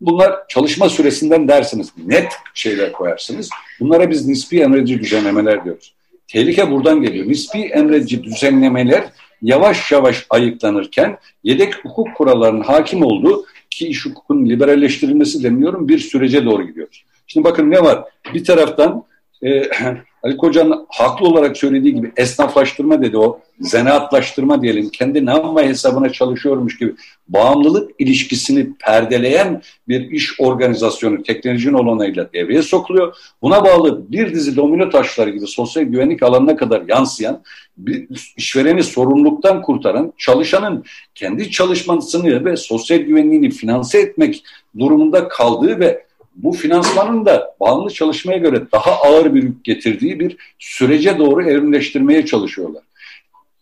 bunlar 0.00 0.48
çalışma 0.48 0.88
süresinden 0.88 1.48
dersiniz. 1.48 1.92
Net 2.06 2.32
şeyler 2.54 2.92
koyarsınız. 2.92 3.50
Bunlara 3.80 4.10
biz 4.10 4.26
nispi 4.26 4.60
emredici 4.60 5.00
düzenlemeler 5.00 5.64
diyoruz. 5.64 5.94
Tehlike 6.28 6.70
buradan 6.70 7.02
geliyor. 7.02 7.28
Nispi 7.28 7.58
emredici 7.58 8.24
düzenlemeler 8.24 9.04
yavaş 9.42 9.92
yavaş 9.92 10.26
ayıklanırken 10.30 11.18
yedek 11.44 11.84
hukuk 11.84 12.08
kurallarının 12.16 12.60
hakim 12.62 13.02
olduğu 13.02 13.46
ki 13.70 13.88
iş 13.88 14.06
hukukun 14.06 14.48
liberalleştirilmesi 14.48 15.42
demiyorum 15.42 15.88
bir 15.88 15.98
sürece 15.98 16.44
doğru 16.44 16.66
gidiyoruz. 16.66 17.04
Şimdi 17.26 17.44
bakın 17.44 17.70
ne 17.70 17.82
var? 17.82 18.04
Bir 18.34 18.44
taraftan 18.44 19.04
e, 19.42 19.62
Ali 20.22 20.36
Koca'nın 20.36 20.86
haklı 20.88 21.26
olarak 21.26 21.56
söylediği 21.56 21.94
gibi 21.94 22.12
esnaflaştırma 22.16 23.02
dedi 23.02 23.16
o 23.16 23.40
zanaatlaştırma 23.60 24.62
diyelim 24.62 24.88
kendi 24.88 25.26
namma 25.26 25.62
hesabına 25.62 26.12
çalışıyormuş 26.12 26.78
gibi 26.78 26.94
bağımlılık 27.28 27.90
ilişkisini 27.98 28.74
perdeleyen 28.74 29.62
bir 29.88 30.10
iş 30.10 30.40
organizasyonu 30.40 31.22
teknolojinin 31.22 31.74
olanıyla 31.74 32.32
devreye 32.32 32.62
sokuluyor. 32.62 33.16
Buna 33.42 33.64
bağlı 33.64 34.12
bir 34.12 34.34
dizi 34.34 34.56
domino 34.56 34.90
taşları 34.90 35.30
gibi 35.30 35.46
sosyal 35.46 35.84
güvenlik 35.84 36.22
alanına 36.22 36.56
kadar 36.56 36.82
yansıyan 36.88 37.42
bir 37.76 38.08
işvereni 38.36 38.82
sorumluluktan 38.82 39.62
kurtaran 39.62 40.12
çalışanın 40.18 40.84
kendi 41.14 41.50
çalışmasını 41.50 42.44
ve 42.44 42.56
sosyal 42.56 42.98
güvenliğini 42.98 43.50
finanse 43.50 43.98
etmek 43.98 44.44
durumunda 44.78 45.28
kaldığı 45.28 45.80
ve 45.80 46.07
bu 46.38 46.52
finansmanın 46.52 47.26
da 47.26 47.54
bağımlı 47.60 47.90
çalışmaya 47.90 48.38
göre 48.38 48.62
daha 48.72 48.92
ağır 48.92 49.34
bir 49.34 49.42
yük 49.42 49.64
getirdiği 49.64 50.20
bir 50.20 50.36
sürece 50.58 51.18
doğru 51.18 51.42
evrimleştirmeye 51.42 52.26
çalışıyorlar. 52.26 52.82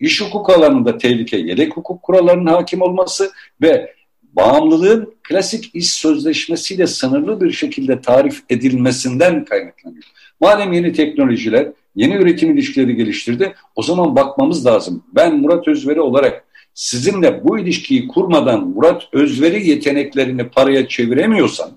İş 0.01 0.21
hukuk 0.21 0.51
alanında 0.51 0.99
tehlike 0.99 1.37
yedek 1.37 1.77
hukuk 1.77 2.03
kurallarının 2.03 2.47
hakim 2.47 2.83
olması 2.83 3.31
ve 3.63 3.95
bağımlılığın 4.23 5.15
klasik 5.23 5.75
iş 5.75 5.91
sözleşmesiyle 5.91 6.87
sınırlı 6.87 7.41
bir 7.41 7.53
şekilde 7.53 8.01
tarif 8.01 8.43
edilmesinden 8.51 9.45
kaynaklanıyor. 9.45 10.05
Madem 10.41 10.73
yeni 10.73 10.93
teknolojiler, 10.93 11.69
yeni 11.95 12.15
üretim 12.15 12.51
ilişkileri 12.51 12.97
geliştirdi, 12.97 13.55
o 13.77 13.83
zaman 13.83 14.17
bakmamız 14.17 14.67
lazım. 14.67 15.05
Ben 15.15 15.37
Murat 15.37 15.69
Özveri 15.69 16.01
olarak 16.01 16.45
sizinle 16.75 17.45
bu 17.45 17.59
ilişkiyi 17.59 18.09
kurmadan 18.09 18.69
Murat 18.69 19.03
Özveri 19.13 19.69
yeteneklerini 19.69 20.49
paraya 20.49 20.89
çeviremiyorsam, 20.89 21.71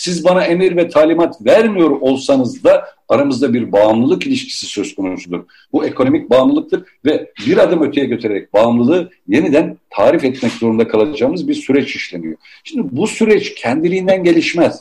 siz 0.00 0.24
bana 0.24 0.44
emir 0.44 0.76
ve 0.76 0.88
talimat 0.88 1.46
vermiyor 1.46 1.90
olsanız 1.90 2.64
da 2.64 2.84
aramızda 3.08 3.54
bir 3.54 3.72
bağımlılık 3.72 4.26
ilişkisi 4.26 4.66
söz 4.66 4.94
konusudur. 4.94 5.44
Bu 5.72 5.84
ekonomik 5.84 6.30
bağımlılıktır 6.30 6.82
ve 7.04 7.32
bir 7.46 7.58
adım 7.58 7.82
öteye 7.82 8.06
götürerek 8.06 8.54
bağımlılığı 8.54 9.10
yeniden 9.28 9.78
tarif 9.90 10.24
etmek 10.24 10.52
zorunda 10.52 10.88
kalacağımız 10.88 11.48
bir 11.48 11.54
süreç 11.54 11.96
işleniyor. 11.96 12.36
Şimdi 12.64 12.88
bu 12.92 13.06
süreç 13.06 13.54
kendiliğinden 13.54 14.24
gelişmez. 14.24 14.80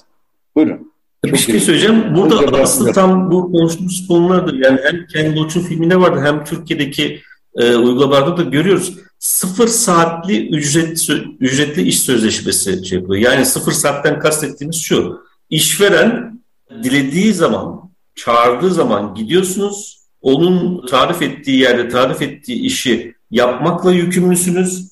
Buyurun. 0.56 0.92
Bir 1.26 1.38
şey 1.38 1.60
söyleyeceğim. 1.60 2.16
Burada 2.16 2.62
aslında 2.62 2.92
tam 2.92 3.32
bu 3.32 3.52
konuştuğumuz 3.52 4.08
konulardır. 4.08 4.54
Yani 4.54 4.80
hem 4.84 5.06
Ken 5.08 5.36
Loach'un 5.36 5.62
filminde 5.62 6.00
vardı 6.00 6.22
hem 6.26 6.44
Türkiye'deki 6.44 7.22
e, 7.56 7.76
uygulamalarda 7.76 8.38
da 8.38 8.44
görüyoruz. 8.44 8.94
Sıfır 9.20 9.68
saatli 9.68 10.50
ücret, 10.50 11.10
ücretli 11.40 11.82
iş 11.82 12.00
sözleşmesi 12.00 12.86
şey 12.86 13.00
yapıyor. 13.00 13.20
Yani 13.20 13.46
sıfır 13.46 13.72
saatten 13.72 14.20
kastettiğimiz 14.20 14.82
şu. 14.82 15.20
İşveren 15.50 16.42
dilediği 16.84 17.34
zaman, 17.34 17.92
çağırdığı 18.16 18.74
zaman 18.74 19.16
gidiyorsunuz. 19.16 20.00
Onun 20.22 20.86
tarif 20.86 21.22
ettiği 21.22 21.60
yerde 21.60 21.90
tarif 21.90 22.22
ettiği 22.22 22.62
işi 22.62 23.16
yapmakla 23.32 23.92
yükümlüsünüz. 23.92 24.90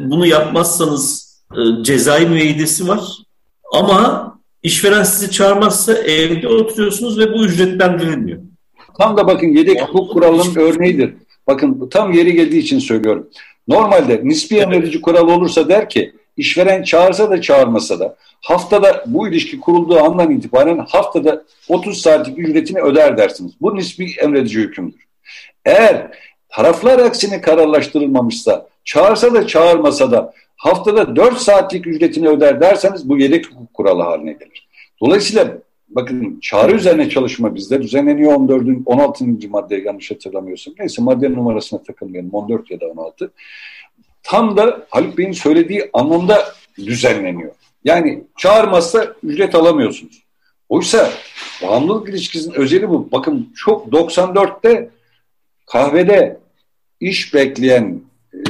Bunu 0.00 0.26
yapmazsanız 0.26 1.34
e, 1.52 1.82
cezai 1.82 2.26
müeyyidesi 2.26 2.88
var. 2.88 3.00
Ama 3.72 4.34
işveren 4.62 5.02
sizi 5.02 5.30
çağırmazsa 5.30 5.92
evde 5.92 6.48
oturuyorsunuz 6.48 7.18
ve 7.18 7.32
bu 7.32 7.44
ücretlendirilmiyor. 7.44 8.38
Tam 8.98 9.16
da 9.16 9.26
bakın 9.26 9.46
yedek 9.46 9.82
hukuk 9.82 10.12
kuralının 10.12 10.54
örneğidir. 10.56 11.14
Bakın 11.48 11.80
bu 11.80 11.88
tam 11.88 12.12
yeri 12.12 12.34
geldiği 12.34 12.58
için 12.58 12.78
söylüyorum. 12.78 13.30
Normalde 13.68 14.20
nispi 14.24 14.56
emredici 14.56 15.00
kural 15.00 15.28
olursa 15.28 15.68
der 15.68 15.88
ki 15.88 16.12
işveren 16.36 16.82
çağırsa 16.82 17.30
da 17.30 17.40
çağırmasa 17.40 18.00
da 18.00 18.16
haftada 18.40 19.04
bu 19.06 19.28
ilişki 19.28 19.60
kurulduğu 19.60 19.98
andan 19.98 20.30
itibaren 20.30 20.78
haftada 20.78 21.44
30 21.68 22.00
saatlik 22.00 22.38
ücretini 22.38 22.80
öder 22.80 23.16
dersiniz. 23.16 23.52
Bu 23.60 23.76
nispi 23.76 24.06
emredici 24.22 24.60
hükümdür. 24.60 25.06
Eğer 25.64 26.18
taraflar 26.48 26.98
aksine 26.98 27.40
kararlaştırılmamışsa 27.40 28.66
çağırsa 28.84 29.34
da 29.34 29.46
çağırmasa 29.46 30.10
da 30.10 30.32
haftada 30.56 31.16
4 31.16 31.38
saatlik 31.38 31.86
ücretini 31.86 32.28
öder 32.28 32.60
derseniz 32.60 33.08
bu 33.08 33.18
yedek 33.18 33.46
hukuk 33.46 33.74
kuralı 33.74 34.02
haline 34.02 34.32
gelir. 34.32 34.68
Dolayısıyla 35.00 35.58
bakın 35.88 36.38
çağrı 36.42 36.76
üzerine 36.76 37.10
çalışma 37.10 37.54
bizde 37.54 37.82
düzenleniyor 37.82 38.32
14. 38.32 38.66
16. 38.86 39.24
madde 39.48 39.76
yanlış 39.76 40.10
hatırlamıyorsam. 40.10 40.74
Neyse 40.78 41.02
madde 41.02 41.32
numarasına 41.32 41.82
takılmayalım 41.82 42.30
14 42.30 42.70
ya 42.70 42.80
da 42.80 42.86
16. 42.86 43.32
Tam 44.22 44.56
da 44.56 44.86
Haluk 44.90 45.18
Bey'in 45.18 45.32
söylediği 45.32 45.90
anlamda 45.92 46.44
düzenleniyor. 46.76 47.52
Yani 47.84 48.24
çağırmazsa 48.38 49.14
ücret 49.22 49.54
alamıyorsunuz. 49.54 50.22
Oysa 50.68 51.10
bağımlılık 51.62 52.08
ilişkisinin 52.08 52.54
özeli 52.54 52.88
bu. 52.88 53.12
Bakın 53.12 53.52
çok 53.56 53.86
94'te 53.86 54.90
kahvede 55.66 56.40
iş 57.00 57.34
bekleyen 57.34 58.00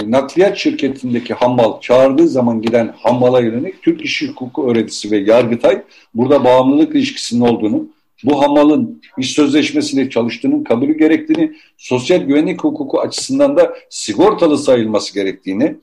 nakliyat 0.06 0.56
şirketindeki 0.56 1.34
hammal 1.34 1.80
çağırdığı 1.80 2.28
zaman 2.28 2.62
giden 2.62 2.94
hammala 2.96 3.40
yönelik 3.40 3.82
Türk 3.82 4.02
İş 4.02 4.28
Hukuku 4.28 4.70
Öğretisi 4.70 5.10
ve 5.10 5.16
Yargıtay 5.16 5.82
burada 6.14 6.44
bağımlılık 6.44 6.94
ilişkisinin 6.94 7.40
olduğunu, 7.40 7.88
bu 8.24 8.42
hammalın 8.42 9.02
iş 9.18 9.32
sözleşmesiyle 9.32 10.10
çalıştığının 10.10 10.64
kabulü 10.64 10.98
gerektiğini, 10.98 11.52
sosyal 11.76 12.18
güvenlik 12.18 12.64
hukuku 12.64 13.00
açısından 13.00 13.56
da 13.56 13.74
sigortalı 13.90 14.58
sayılması 14.58 15.14
gerektiğini, 15.14 15.76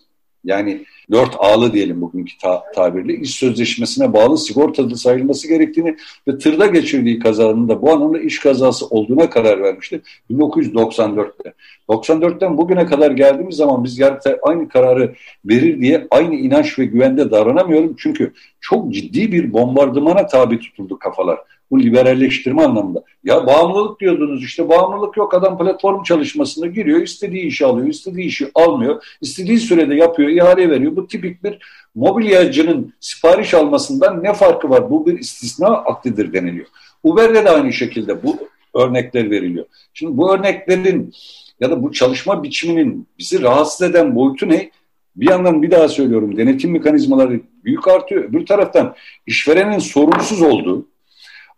yani 0.43 0.85
dört 1.11 1.35
ağlı 1.39 1.73
diyelim 1.73 2.01
bugünkü 2.01 2.37
ta 2.37 2.63
tabirle 2.75 3.13
iş 3.13 3.35
sözleşmesine 3.35 4.13
bağlı 4.13 4.37
sigortalı 4.37 4.97
sayılması 4.97 5.47
gerektiğini 5.47 5.97
ve 6.27 6.37
tırda 6.37 6.65
geçirdiği 6.65 7.19
kazanın 7.19 7.69
da 7.69 7.81
bu 7.81 7.91
anlamda 7.91 8.19
iş 8.19 8.39
kazası 8.39 8.85
olduğuna 8.85 9.29
karar 9.29 9.63
vermişti 9.63 10.01
1994'te. 10.31 11.53
94'ten 11.89 12.57
bugüne 12.57 12.85
kadar 12.85 13.11
geldiğimiz 13.11 13.55
zaman 13.55 13.83
biz 13.83 13.99
yargıta 13.99 14.37
aynı 14.43 14.69
kararı 14.69 15.15
verir 15.45 15.81
diye 15.81 16.07
aynı 16.11 16.35
inanç 16.35 16.79
ve 16.79 16.85
güvende 16.85 17.31
davranamıyorum. 17.31 17.95
Çünkü 17.97 18.33
çok 18.61 18.93
ciddi 18.93 19.31
bir 19.31 19.53
bombardımana 19.53 20.27
tabi 20.27 20.59
tutuldu 20.59 20.99
kafalar. 20.99 21.39
Bu 21.71 21.79
liberalleştirme 21.79 22.63
anlamında. 22.63 23.03
Ya 23.23 23.47
bağımlılık 23.47 23.99
diyordunuz 23.99 24.43
işte 24.43 24.69
bağımlılık 24.69 25.17
yok. 25.17 25.33
Adam 25.33 25.57
platform 25.57 26.03
çalışmasına 26.03 26.67
giriyor. 26.67 27.01
istediği 27.01 27.45
işi 27.45 27.65
alıyor. 27.65 27.87
istediği 27.87 28.25
işi 28.25 28.51
almıyor. 28.55 29.03
istediği 29.21 29.59
sürede 29.59 29.95
yapıyor. 29.95 30.29
ihale 30.29 30.69
veriyor. 30.69 30.95
Bu 30.95 31.07
tipik 31.07 31.43
bir 31.43 31.59
mobilyacının 31.95 32.93
sipariş 32.99 33.53
almasından 33.53 34.23
ne 34.23 34.33
farkı 34.33 34.69
var? 34.69 34.89
Bu 34.89 35.05
bir 35.05 35.19
istisna 35.19 35.67
aktidir 35.67 36.33
deniliyor. 36.33 36.67
Uber'de 37.03 37.45
de 37.45 37.49
aynı 37.49 37.73
şekilde 37.73 38.23
bu 38.23 38.37
örnekler 38.73 39.31
veriliyor. 39.31 39.65
Şimdi 39.93 40.17
bu 40.17 40.33
örneklerin 40.33 41.13
ya 41.59 41.71
da 41.71 41.83
bu 41.83 41.91
çalışma 41.91 42.43
biçiminin 42.43 43.07
bizi 43.19 43.41
rahatsız 43.41 43.89
eden 43.89 44.15
boyutu 44.15 44.49
ne? 44.49 44.71
Bir 45.15 45.29
yandan 45.29 45.61
bir 45.61 45.71
daha 45.71 45.87
söylüyorum 45.87 46.37
denetim 46.37 46.71
mekanizmaları 46.71 47.41
büyük 47.63 47.87
artıyor. 47.87 48.23
Öbür 48.23 48.45
taraftan 48.45 48.95
işverenin 49.27 49.79
sorumsuz 49.79 50.41
olduğu 50.41 50.87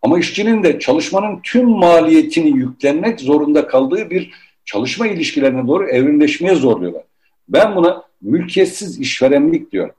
ama 0.01 0.19
işçinin 0.19 0.63
de 0.63 0.79
çalışmanın 0.79 1.39
tüm 1.43 1.69
maliyetini 1.69 2.57
yüklenmek 2.57 3.19
zorunda 3.19 3.67
kaldığı 3.67 4.09
bir 4.09 4.31
çalışma 4.65 5.07
ilişkilerine 5.07 5.67
doğru 5.67 5.89
evrimleşmeye 5.89 6.55
zorluyorlar. 6.55 7.03
Ben 7.49 7.75
buna 7.75 8.03
mülkiyetsiz 8.21 8.99
işverenlik 8.99 9.71
diyorum. 9.71 9.95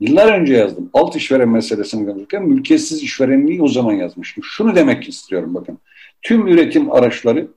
Yıllar 0.00 0.40
önce 0.40 0.54
yazdım. 0.54 0.90
Alt 0.92 1.16
işveren 1.16 1.48
meselesini 1.48 2.08
yazırken 2.08 2.42
mülkiyetsiz 2.42 3.02
işverenliği 3.02 3.62
o 3.62 3.68
zaman 3.68 3.92
yazmıştım. 3.92 4.44
Şunu 4.44 4.74
demek 4.74 5.08
istiyorum 5.08 5.54
bakın. 5.54 5.78
Tüm 6.22 6.48
üretim 6.48 6.92
araçları 6.92 7.48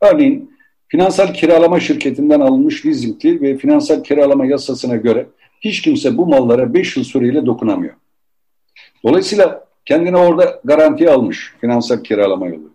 örneğin 0.00 0.56
finansal 0.88 1.34
kiralama 1.34 1.80
şirketinden 1.80 2.40
alınmış 2.40 2.86
leasingli 2.86 3.40
ve 3.40 3.56
finansal 3.56 4.02
kiralama 4.02 4.46
yasasına 4.46 4.96
göre 4.96 5.26
hiç 5.60 5.82
kimse 5.82 6.16
bu 6.16 6.26
mallara 6.26 6.74
5 6.74 6.96
yıl 6.96 7.04
süreyle 7.04 7.46
dokunamıyor. 7.46 7.94
Dolayısıyla 9.04 9.65
kendini 9.86 10.16
orada 10.16 10.60
garantiye 10.64 11.10
almış 11.10 11.54
finansal 11.60 12.02
kiralama 12.02 12.46
yoluyla. 12.46 12.70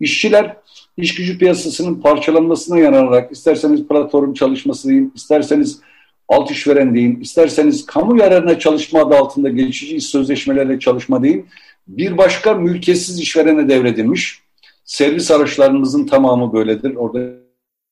İşçiler 0.00 0.56
iş 0.96 1.14
gücü 1.14 1.38
piyasasının 1.38 1.94
parçalanmasına 2.00 2.78
yanararak 2.78 3.32
isterseniz 3.32 3.88
platform 3.88 4.34
çalışması 4.34 4.88
deyin, 4.88 5.12
isterseniz 5.14 5.80
alt 6.28 6.50
işveren 6.50 6.94
deyin, 6.94 7.20
isterseniz 7.20 7.86
kamu 7.86 8.18
yararına 8.18 8.58
çalışma 8.58 9.00
adı 9.00 9.16
altında 9.16 9.48
geçici 9.48 9.96
iş 9.96 10.06
sözleşmelerle 10.06 10.78
çalışma 10.78 11.22
deyin, 11.22 11.46
bir 11.88 12.18
başka 12.18 12.54
mülkiyetsiz 12.54 13.18
işverene 13.18 13.68
devredilmiş. 13.68 14.42
Servis 14.84 15.30
araçlarımızın 15.30 16.06
tamamı 16.06 16.52
böyledir. 16.52 16.94
Orada 16.94 17.43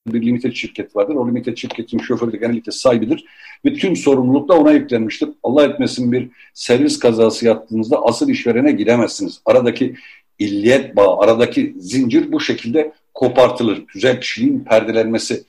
bir 0.06 0.22
limited 0.22 0.52
şirket 0.52 0.96
vardır. 0.96 1.14
O 1.14 1.28
limited 1.28 1.56
şirketin 1.56 1.98
şoförü 1.98 2.32
de 2.32 2.36
genellikle 2.36 2.72
sahibidir. 2.72 3.24
Ve 3.64 3.74
tüm 3.74 3.96
sorumluluk 3.96 4.48
da 4.48 4.58
ona 4.58 4.72
yüklenmiştir. 4.72 5.28
Allah 5.42 5.64
etmesin 5.64 6.12
bir 6.12 6.28
servis 6.54 6.98
kazası 6.98 7.46
yaptığınızda 7.46 8.02
asıl 8.02 8.28
işverene 8.28 8.72
gidemezsiniz. 8.72 9.40
Aradaki 9.46 9.94
illiyet 10.38 10.96
bağı, 10.96 11.18
aradaki 11.18 11.74
zincir 11.78 12.32
bu 12.32 12.40
şekilde 12.40 12.92
kopartılır. 13.14 13.84
Güzel 13.94 14.20
kişiliğin 14.20 14.60
perdelenmesi 14.60 15.44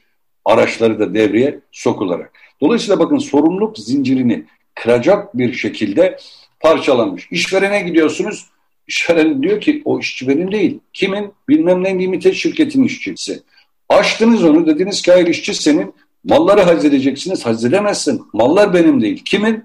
araçları 0.45 0.99
da 0.99 1.13
devreye 1.13 1.59
sokularak. 1.71 2.31
Dolayısıyla 2.61 2.99
bakın 2.99 3.17
sorumluluk 3.17 3.77
zincirini 3.77 4.45
kıracak 4.75 5.37
bir 5.37 5.53
şekilde 5.53 6.17
parçalanmış. 6.59 7.27
İşverene 7.31 7.81
gidiyorsunuz, 7.81 8.45
işveren 8.87 9.43
diyor 9.43 9.61
ki 9.61 9.81
o 9.85 9.99
işçi 9.99 10.27
benim 10.27 10.51
değil. 10.51 10.79
Kimin? 10.93 11.33
Bilmem 11.49 11.83
ne 11.83 11.99
limited 11.99 12.33
şirketin 12.33 12.83
işçisi. 12.83 13.43
Açtınız 13.89 14.43
onu 14.43 14.67
dediniz 14.67 15.01
ki 15.01 15.11
hayır 15.11 15.27
işçi 15.27 15.53
senin. 15.53 15.93
Malları 16.23 16.61
hazredeceksiniz. 16.61 17.45
Hazredemezsin. 17.45 18.21
Mallar 18.33 18.73
benim 18.73 19.01
değil. 19.01 19.21
Kimin? 19.25 19.63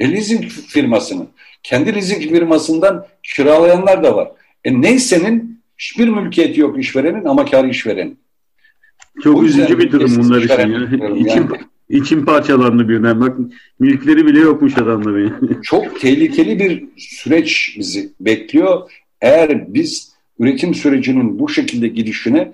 E, 0.00 0.12
leasing 0.12 0.44
firmasının. 0.48 1.28
Kendi 1.62 1.94
leasing 1.94 2.22
firmasından 2.22 3.06
kiralayanlar 3.22 4.04
da 4.04 4.16
var. 4.16 4.28
E 4.64 4.80
neysenin 4.80 5.60
hiçbir 5.78 6.08
mülkiyeti 6.08 6.60
yok 6.60 6.78
işverenin 6.78 7.24
ama 7.24 7.44
kar 7.44 7.64
işverenin. 7.64 8.18
Çok 9.22 9.42
üzücü 9.42 9.78
bir 9.78 9.92
durum 9.92 10.16
bunlar 10.16 10.42
için. 10.42 10.70
Ya. 10.70 11.10
İçim, 11.16 11.28
yani. 11.28 11.60
içim 11.88 12.24
parçalandı 12.24 12.88
birden. 12.88 13.20
Bak 13.20 13.36
mülkleri 13.78 14.26
bile 14.26 14.40
yokmuş 14.40 14.78
adamların. 14.78 15.60
Çok 15.62 16.00
tehlikeli 16.00 16.58
bir 16.58 16.84
süreç 16.96 17.76
bizi 17.78 18.12
bekliyor. 18.20 18.90
Eğer 19.20 19.74
biz 19.74 20.12
üretim 20.38 20.74
sürecinin 20.74 21.38
bu 21.38 21.48
şekilde 21.48 21.88
gidişine 21.88 22.52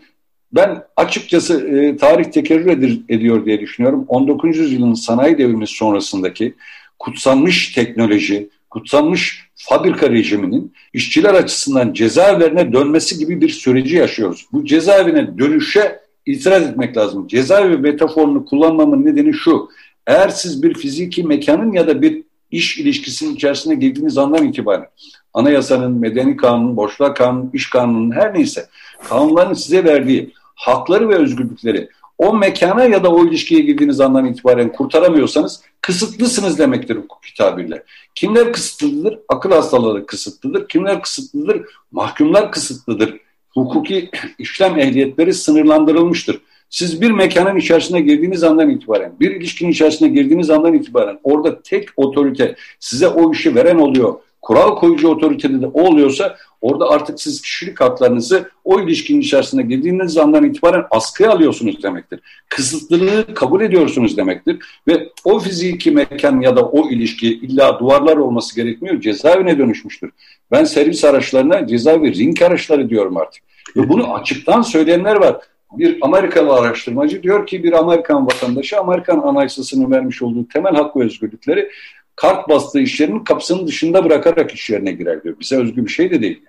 ben 0.53 0.83
açıkçası 0.97 1.69
e, 1.69 1.97
tarih 1.97 2.25
tekerrür 2.25 2.67
edir, 2.67 3.01
ediyor 3.09 3.45
diye 3.45 3.61
düşünüyorum. 3.61 4.05
19. 4.09 4.59
yüzyılın 4.59 4.95
sanayi 4.95 5.39
devrimi 5.39 5.67
sonrasındaki 5.67 6.55
kutsanmış 6.99 7.73
teknoloji, 7.73 8.49
kutsanmış 8.71 9.49
fabrika 9.55 10.11
rejiminin 10.11 10.73
işçiler 10.93 11.35
açısından 11.35 11.93
cezaevlerine 11.93 12.73
dönmesi 12.73 13.19
gibi 13.19 13.41
bir 13.41 13.49
süreci 13.49 13.97
yaşıyoruz. 13.97 14.47
Bu 14.53 14.65
cezaevine 14.65 15.39
dönüşe 15.39 16.01
itiraz 16.27 16.63
etmek 16.63 16.97
lazım. 16.97 17.27
Cezaevi 17.27 17.77
metaforunu 17.77 18.45
kullanmamın 18.45 19.05
nedeni 19.05 19.35
şu. 19.35 19.69
Eğer 20.07 20.29
siz 20.29 20.63
bir 20.63 20.75
fiziki 20.75 21.25
mekanın 21.25 21.73
ya 21.73 21.87
da 21.87 22.03
bir 22.03 22.23
iş 22.51 22.79
ilişkisinin 22.79 23.35
içerisine 23.35 23.75
girdiğiniz 23.75 24.19
andan 24.19 24.47
itibaren 24.47 24.87
anayasanın, 25.35 25.93
medeni 25.93 26.37
kanunun, 26.37 26.77
boşluğa 26.77 27.15
kanunun, 27.15 27.51
iş 27.53 27.71
kanunun 27.71 28.11
her 28.11 28.35
neyse 28.35 28.67
kanunların 29.09 29.55
size 29.55 29.85
verdiği 29.85 30.33
hakları 30.63 31.09
ve 31.09 31.15
özgürlükleri 31.15 31.89
o 32.19 32.35
mekana 32.35 32.85
ya 32.85 33.05
da 33.05 33.11
o 33.11 33.27
ilişkiye 33.27 33.61
girdiğiniz 33.61 34.01
andan 34.01 34.27
itibaren 34.27 34.73
kurtaramıyorsanız 34.73 35.63
kısıtlısınız 35.81 36.59
demektir 36.59 36.97
hukuk 36.97 37.21
tabirle. 37.39 37.83
Kimler 38.15 38.53
kısıtlıdır? 38.53 39.19
Akıl 39.29 39.51
hastaları 39.51 40.07
kısıtlıdır. 40.07 40.69
Kimler 40.69 41.03
kısıtlıdır? 41.03 41.63
Mahkumlar 41.93 42.53
kısıtlıdır. 42.53 43.21
Hukuki 43.55 44.11
işlem 44.39 44.79
ehliyetleri 44.79 45.35
sınırlandırılmıştır. 45.35 46.41
Siz 46.71 47.01
bir 47.01 47.11
mekanın 47.11 47.57
içerisine 47.57 48.01
girdiğiniz 48.01 48.45
andan 48.45 48.71
itibaren, 48.71 49.13
bir 49.21 49.31
ilişkinin 49.31 49.71
içerisine 49.71 50.09
girdiğiniz 50.09 50.51
andan 50.51 50.75
itibaren 50.75 51.19
orada 51.23 51.63
tek 51.63 51.89
otorite 51.97 52.57
size 52.81 53.09
o 53.09 53.33
işi 53.33 53.55
veren 53.55 53.79
oluyor 53.79 54.15
kural 54.43 54.77
koyucu 54.77 55.09
otoritede 55.09 55.63
de 55.63 55.67
o 55.67 55.83
oluyorsa 55.83 56.37
orada 56.63 56.89
artık 56.89 57.21
siz 57.21 57.43
kişilik 57.43 57.81
haklarınızı 57.81 58.49
o 58.65 58.81
ilişkinin 58.81 59.21
içerisine 59.21 59.63
girdiğiniz 59.63 60.19
andan 60.19 60.45
itibaren 60.45 60.85
askıya 60.91 61.31
alıyorsunuz 61.31 61.83
demektir. 61.83 62.21
Kısıtlılığı 62.49 63.35
kabul 63.35 63.61
ediyorsunuz 63.61 64.17
demektir. 64.17 64.59
Ve 64.89 65.09
o 65.25 65.39
fiziki 65.39 65.91
mekan 65.91 66.41
ya 66.41 66.57
da 66.57 66.69
o 66.69 66.91
ilişki 66.91 67.29
illa 67.29 67.79
duvarlar 67.81 68.17
olması 68.17 68.57
gerekmiyor. 68.57 69.01
Cezaevine 69.01 69.59
dönüşmüştür. 69.59 70.11
Ben 70.51 70.65
servis 70.65 71.05
araçlarına 71.05 71.67
cezaevi 71.67 72.15
ring 72.15 72.43
araçları 72.43 72.91
diyorum 72.91 73.17
artık. 73.17 73.43
Ve 73.77 73.89
bunu 73.89 74.15
açıktan 74.15 74.63
söyleyenler 74.63 75.17
var. 75.17 75.37
Bir 75.73 75.99
Amerikalı 76.01 76.53
araştırmacı 76.53 77.23
diyor 77.23 77.47
ki 77.47 77.65
bir 77.65 77.73
Amerikan 77.73 78.27
vatandaşı 78.27 78.79
Amerikan 78.79 79.19
anayasasının 79.19 79.91
vermiş 79.91 80.23
olduğu 80.23 80.49
temel 80.49 80.75
hak 80.75 80.97
ve 80.97 81.05
özgürlükleri 81.05 81.71
kart 82.17 82.49
bastığı 82.49 82.81
iş 82.81 83.01
yerinin 83.01 83.25
kapısının 83.25 83.67
dışında 83.67 84.05
bırakarak 84.05 84.55
iş 84.55 84.71
yerine 84.71 84.93
girer 84.93 85.25
diyor. 85.25 85.35
Bize 85.41 85.57
özgü 85.57 85.85
bir 85.85 85.91
şey 85.91 86.11
de 86.11 86.23
değil. 86.23 86.43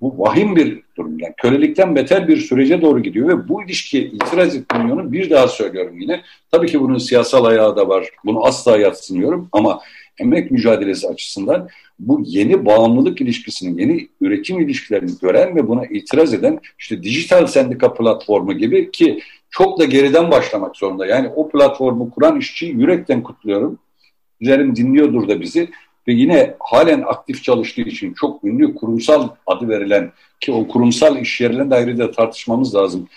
Bu 0.00 0.18
vahim 0.18 0.56
bir 0.56 0.82
durum. 0.96 1.18
Yani 1.18 1.34
kölelikten 1.36 1.96
beter 1.96 2.28
bir 2.28 2.36
sürece 2.36 2.82
doğru 2.82 3.02
gidiyor 3.02 3.28
ve 3.28 3.48
bu 3.48 3.64
ilişkiye 3.64 4.02
itiraz 4.02 4.56
etmiyorum. 4.56 5.12
Bir 5.12 5.30
daha 5.30 5.48
söylüyorum 5.48 6.00
yine. 6.00 6.20
Tabii 6.50 6.66
ki 6.66 6.80
bunun 6.80 6.98
siyasal 6.98 7.44
ayağı 7.44 7.76
da 7.76 7.88
var. 7.88 8.08
Bunu 8.24 8.44
asla 8.44 8.78
yatsınıyorum 8.78 9.48
ama 9.52 9.80
emek 10.20 10.50
mücadelesi 10.50 11.08
açısından 11.08 11.68
bu 11.98 12.22
yeni 12.24 12.66
bağımlılık 12.66 13.20
ilişkisinin, 13.20 13.78
yeni 13.78 14.08
üretim 14.20 14.60
ilişkilerini 14.60 15.10
gören 15.22 15.56
ve 15.56 15.68
buna 15.68 15.86
itiraz 15.86 16.34
eden 16.34 16.60
işte 16.78 17.02
dijital 17.02 17.46
sendika 17.46 17.94
platformu 17.94 18.52
gibi 18.52 18.90
ki 18.90 19.20
çok 19.50 19.78
da 19.78 19.84
geriden 19.84 20.30
başlamak 20.30 20.76
zorunda. 20.76 21.06
Yani 21.06 21.28
o 21.36 21.48
platformu 21.48 22.10
kuran 22.10 22.38
işçiyi 22.38 22.72
yürekten 22.72 23.22
kutluyorum. 23.22 23.78
Dilerim 24.40 24.76
dinliyordur 24.76 25.28
da 25.28 25.40
bizi 25.40 25.68
ve 26.08 26.12
yine 26.12 26.54
halen 26.60 27.02
aktif 27.02 27.42
çalıştığı 27.42 27.80
için 27.80 28.14
çok 28.14 28.44
ünlü 28.44 28.74
kurumsal 28.74 29.28
adı 29.46 29.68
verilen 29.68 30.12
ki 30.40 30.52
o 30.52 30.68
kurumsal 30.68 31.20
iş 31.20 31.40
yerlerinde 31.40 31.74
ayrı 31.74 31.98
da 31.98 32.10
tartışmamız 32.10 32.74
lazım. 32.74 33.08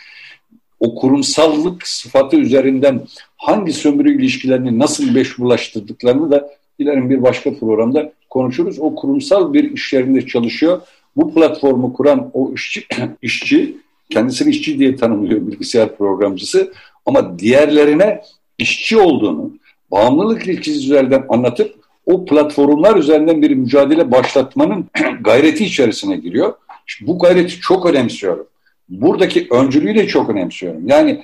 O 0.79 0.95
kurumsallık 0.95 1.87
sıfatı 1.87 2.37
üzerinden 2.37 3.01
hangi 3.37 3.73
sömürü 3.73 4.21
ilişkilerini 4.21 4.79
nasıl 4.79 5.11
meşrulaştırdıklarını 5.11 6.31
da 6.31 6.49
dilerim 6.79 7.09
bir 7.09 7.23
başka 7.23 7.59
programda 7.59 8.13
konuşuruz. 8.29 8.79
O 8.79 8.95
kurumsal 8.95 9.53
bir 9.53 9.71
iş 9.71 9.93
yerinde 9.93 10.27
çalışıyor. 10.27 10.81
Bu 11.15 11.33
platformu 11.33 11.93
kuran 11.93 12.31
o 12.33 12.53
işçi, 12.53 12.85
işçi 13.21 13.77
kendisini 14.09 14.49
işçi 14.49 14.79
diye 14.79 14.95
tanımlıyor 14.95 15.47
bilgisayar 15.47 15.97
programcısı 15.97 16.73
ama 17.05 17.39
diğerlerine 17.39 18.21
işçi 18.57 18.97
olduğunu, 18.97 19.53
bağımlılık 19.91 20.47
ilişkisi 20.47 20.79
üzerinden 20.79 21.25
anlatıp 21.29 21.75
o 22.09 22.25
platformlar 22.25 22.95
üzerinden 22.95 23.41
bir 23.41 23.51
mücadele 23.51 24.11
başlatmanın 24.11 24.85
gayreti 25.21 25.65
içerisine 25.65 26.17
giriyor. 26.17 26.53
Şimdi 26.85 27.11
bu 27.11 27.19
gayreti 27.19 27.59
çok 27.59 27.85
önemsiyorum. 27.85 28.47
Buradaki 28.89 29.47
öncülüğü 29.51 29.95
de 29.95 30.07
çok 30.07 30.29
önemsiyorum. 30.29 30.87
Yani 30.87 31.23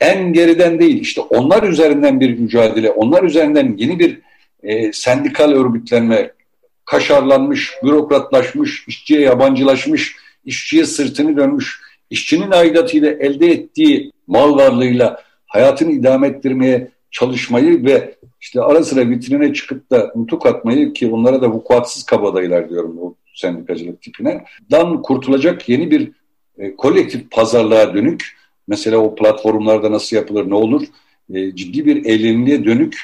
en 0.00 0.32
geriden 0.32 0.80
değil 0.80 1.00
işte 1.00 1.20
onlar 1.20 1.62
üzerinden 1.62 2.20
bir 2.20 2.38
mücadele, 2.38 2.90
onlar 2.90 3.22
üzerinden 3.22 3.74
yeni 3.78 3.98
bir 3.98 4.18
e, 4.62 4.92
sendikal 4.92 5.52
örgütlenme, 5.52 6.32
kaşarlanmış, 6.84 7.72
bürokratlaşmış, 7.84 8.88
işçiye 8.88 9.20
yabancılaşmış, 9.20 10.16
işçiye 10.44 10.84
sırtını 10.84 11.36
dönmüş, 11.36 11.80
işçinin 12.10 12.50
aidatıyla 12.50 13.10
elde 13.10 13.46
ettiği 13.46 14.12
mal 14.26 14.56
varlığıyla 14.56 15.22
hayatını 15.46 15.92
idame 15.92 16.28
ettirmeye 16.28 16.88
çalışmayı 17.10 17.84
ve 17.84 18.14
işte 18.42 18.60
ara 18.60 18.84
sıra 18.84 19.10
vitrine 19.10 19.54
çıkıp 19.54 19.90
da 19.90 20.12
nutuk 20.16 20.46
atmayı 20.46 20.92
ki 20.92 21.10
onlara 21.10 21.42
da 21.42 21.50
vukuatsız 21.50 22.02
kabadayılar 22.02 22.70
diyorum 22.70 22.96
bu 22.96 23.16
sendikacılık 23.34 24.02
tipine. 24.02 24.44
Dan 24.70 25.02
kurtulacak 25.02 25.68
yeni 25.68 25.90
bir 25.90 26.10
e, 26.58 26.76
kolektif 26.76 27.30
pazarlığa 27.30 27.94
dönük 27.94 28.36
mesela 28.68 28.96
o 28.96 29.14
platformlarda 29.14 29.92
nasıl 29.92 30.16
yapılır 30.16 30.50
ne 30.50 30.54
olur 30.54 30.82
e, 31.34 31.56
ciddi 31.56 31.86
bir 31.86 32.04
eylemliğe 32.04 32.64
dönük 32.64 32.96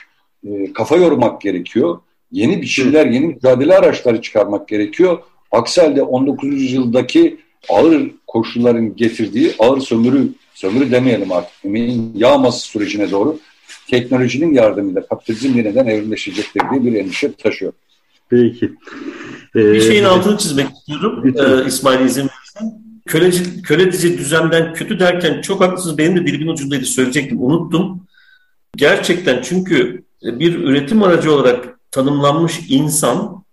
e, 0.47 0.73
kafa 0.73 0.97
yormak 0.97 1.41
gerekiyor. 1.41 1.99
Yeni 2.33 2.63
biçimler, 2.63 3.07
yeni 3.07 3.27
mücadele 3.27 3.75
araçları 3.75 4.23
çıkarmak 4.23 4.69
gerekiyor. 4.69 5.19
Aksi 5.53 5.81
halde 5.81 6.03
19. 6.03 6.63
yüzyıldaki 6.63 7.37
ağır 7.69 8.11
koşulların 8.27 8.97
getirdiği 8.97 9.53
ağır 9.59 9.81
sömürü, 9.81 10.29
sömürü 10.55 10.91
demeyelim 10.93 11.33
artık, 11.33 11.65
emeğin 11.65 12.13
yağması 12.15 12.61
sürecine 12.61 13.11
doğru 13.11 13.39
teknolojinin 13.91 14.55
yardımıyla 14.55 15.07
kapitalizm 15.07 15.57
yeniden 15.57 15.87
evrimleşecektir 15.87 16.63
diye 16.71 16.85
bir 16.85 16.99
endişe 16.99 17.33
taşıyor. 17.33 17.73
Peki. 18.29 18.73
Ee, 19.57 19.73
bir 19.73 19.81
şeyin 19.81 20.05
altını 20.05 20.39
çizmek 20.39 20.67
istiyorum 20.71 21.35
ee, 21.37 21.67
İsmail 21.67 22.05
izin 22.05 22.21
verirsen. 22.23 22.83
Köleci, 23.07 23.63
köledici 23.63 24.19
düzenden 24.19 24.75
kötü 24.75 24.99
derken 24.99 25.41
çok 25.41 25.61
haklısınız. 25.61 25.99
Benim 25.99 26.17
de 26.17 26.27
dilimin 26.27 26.53
ucundaydı 26.53 26.85
söyleyecektim. 26.85 27.43
Unuttum. 27.43 28.07
Gerçekten 28.77 29.43
çünkü 29.43 30.05
bir 30.23 30.59
üretim 30.59 31.03
aracı 31.03 31.33
olarak 31.33 31.79
tanımlanmış 31.91 32.61
insan 32.69 33.45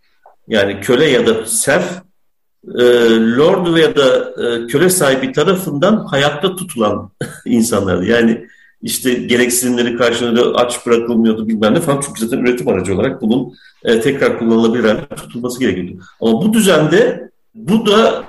yani 0.48 0.82
köle 0.82 1.06
ya 1.06 1.28
da 1.28 1.46
serf 1.46 2.02
e, 2.80 2.84
lord 3.38 3.74
veya 3.74 3.96
da 3.96 4.34
e, 4.44 4.68
köle 4.68 4.90
sahibi 4.90 5.32
tarafından 5.32 6.06
hayatta 6.06 6.56
tutulan 6.56 7.12
insanlar. 7.46 8.02
Yani 8.02 8.48
işte 8.86 9.14
gereksinimleri 9.14 9.98
karşılığında 9.98 10.56
aç 10.56 10.86
bırakılmıyordu 10.86 11.48
bilmem 11.48 11.74
ne 11.74 11.80
falan. 11.80 12.02
Çünkü 12.06 12.22
zaten 12.22 12.44
üretim 12.44 12.68
aracı 12.68 12.96
olarak 12.96 13.22
bunun 13.22 13.54
e, 13.84 14.02
tekrar 14.02 14.40
kullanılabilir 14.40 14.84
hale 14.84 15.08
tutulması 15.08 15.60
gerekiyordu. 15.60 16.04
Ama 16.22 16.42
bu 16.42 16.54
düzende 16.54 17.30
bu 17.56 17.86
da 17.86 18.26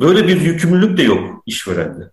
Böyle 0.00 0.28
bir 0.28 0.40
yükümlülük 0.40 0.98
de 0.98 1.02
yok 1.02 1.42
işverende. 1.46 2.10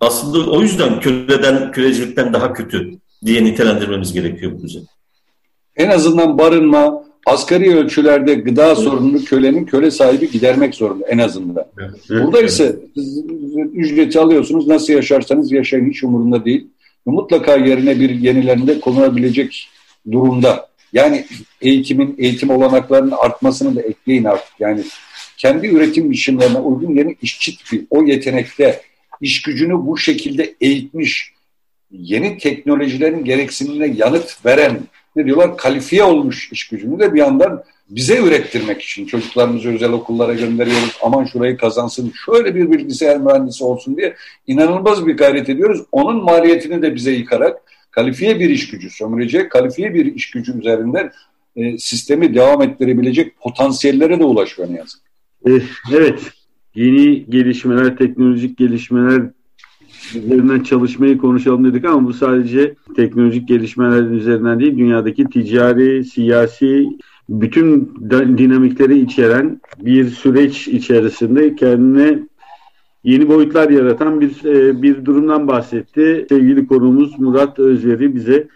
Aslında 0.00 0.50
o 0.50 0.62
yüzden 0.62 1.00
köleden, 1.00 1.72
kölecilikten 1.72 2.32
daha 2.32 2.52
kötü 2.52 2.90
diye 3.24 3.44
nitelendirmemiz 3.44 4.12
gerekiyor 4.12 4.52
bu 4.52 4.62
düzen. 4.62 4.82
En 5.76 5.90
azından 5.90 6.38
barınma, 6.38 7.04
asgari 7.26 7.76
ölçülerde 7.76 8.34
gıda 8.34 8.76
sorununu 8.76 9.24
kölenin 9.24 9.64
köle 9.64 9.90
sahibi 9.90 10.30
gidermek 10.30 10.74
zorunda 10.74 11.06
en 11.06 11.18
azından. 11.18 11.64
Evet. 11.78 12.24
Burada 12.24 12.42
ise 12.42 12.76
ücreti 13.72 14.20
alıyorsunuz 14.20 14.66
nasıl 14.66 14.92
yaşarsanız 14.92 15.52
yaşayın 15.52 15.90
hiç 15.90 16.04
umurunda 16.04 16.44
değil. 16.44 16.68
Mutlaka 17.06 17.56
yerine 17.56 18.00
bir 18.00 18.10
yenilerinde 18.10 18.80
konulabilecek 18.80 19.68
durumda. 20.12 20.70
Yani 20.92 21.26
eğitimin, 21.60 22.14
eğitim 22.18 22.50
olanaklarının 22.50 23.10
artmasını 23.10 23.76
da 23.76 23.82
ekleyin 23.82 24.24
artık. 24.24 24.60
Yani 24.60 24.84
kendi 25.36 25.66
üretim 25.66 26.10
biçimlerine 26.10 26.58
uygun 26.58 26.94
yeni 26.94 27.16
işçi 27.22 27.56
tipi, 27.56 27.86
o 27.90 28.02
yetenekte 28.02 28.82
iş 29.20 29.42
gücünü 29.42 29.86
bu 29.86 29.98
şekilde 29.98 30.54
eğitmiş, 30.60 31.32
yeni 31.90 32.38
teknolojilerin 32.38 33.24
gereksinimine 33.24 33.94
yanıt 33.96 34.46
veren, 34.46 34.80
ne 35.16 35.24
diyorlar, 35.24 35.56
kalifiye 35.56 36.04
olmuş 36.04 36.52
iş 36.52 36.68
gücünü 36.68 36.98
de 36.98 37.14
bir 37.14 37.18
yandan 37.18 37.62
bize 37.90 38.22
ürettirmek 38.22 38.82
için 38.82 39.06
çocuklarımızı 39.06 39.68
özel 39.68 39.92
okullara 39.92 40.34
gönderiyoruz. 40.34 40.98
Aman 41.02 41.24
şurayı 41.24 41.56
kazansın, 41.56 42.12
şöyle 42.26 42.54
bir 42.54 42.70
bilgisayar 42.70 43.20
mühendisi 43.20 43.64
olsun 43.64 43.96
diye 43.96 44.16
inanılmaz 44.46 45.06
bir 45.06 45.16
gayret 45.16 45.48
ediyoruz. 45.48 45.82
Onun 45.92 46.24
maliyetini 46.24 46.82
de 46.82 46.94
bize 46.94 47.12
yıkarak 47.12 47.62
kalifiye 47.90 48.40
bir 48.40 48.50
iş 48.50 48.70
gücü 48.70 48.90
sömürecek, 48.90 49.50
kalifiye 49.50 49.94
bir 49.94 50.14
iş 50.14 50.30
gücü 50.30 50.58
üzerinden 50.58 51.12
e, 51.56 51.78
sistemi 51.78 52.34
devam 52.34 52.62
ettirebilecek 52.62 53.40
potansiyellere 53.40 54.20
de 54.20 54.24
ulaşıyor 54.24 54.68
ne 54.70 54.76
yazık. 54.76 55.00
Eh, 55.46 55.62
evet, 55.92 56.20
yeni 56.74 57.30
gelişmeler, 57.30 57.96
teknolojik 57.96 58.58
gelişmeler 58.58 59.22
üzerinden 60.14 60.62
çalışmayı 60.62 61.18
konuşalım 61.18 61.64
dedik 61.64 61.84
ama 61.84 62.08
bu 62.08 62.12
sadece 62.12 62.74
teknolojik 62.96 63.48
gelişmeler 63.48 64.02
üzerinden 64.02 64.60
değil, 64.60 64.78
dünyadaki 64.78 65.24
ticari, 65.24 66.04
siyasi, 66.04 66.86
bütün 67.28 67.94
dinamikleri 68.10 68.98
içeren 68.98 69.60
bir 69.80 70.04
süreç 70.04 70.68
içerisinde 70.68 71.54
kendine 71.54 72.18
yeni 73.04 73.28
boyutlar 73.28 73.70
yaratan 73.70 74.20
bir 74.20 74.44
e, 74.44 74.82
bir 74.82 75.04
durumdan 75.04 75.48
bahsetti. 75.48 76.26
Sevgili 76.28 76.66
konuğumuz 76.66 77.18
Murat 77.18 77.58
Özveri 77.58 78.14
bize 78.14 78.48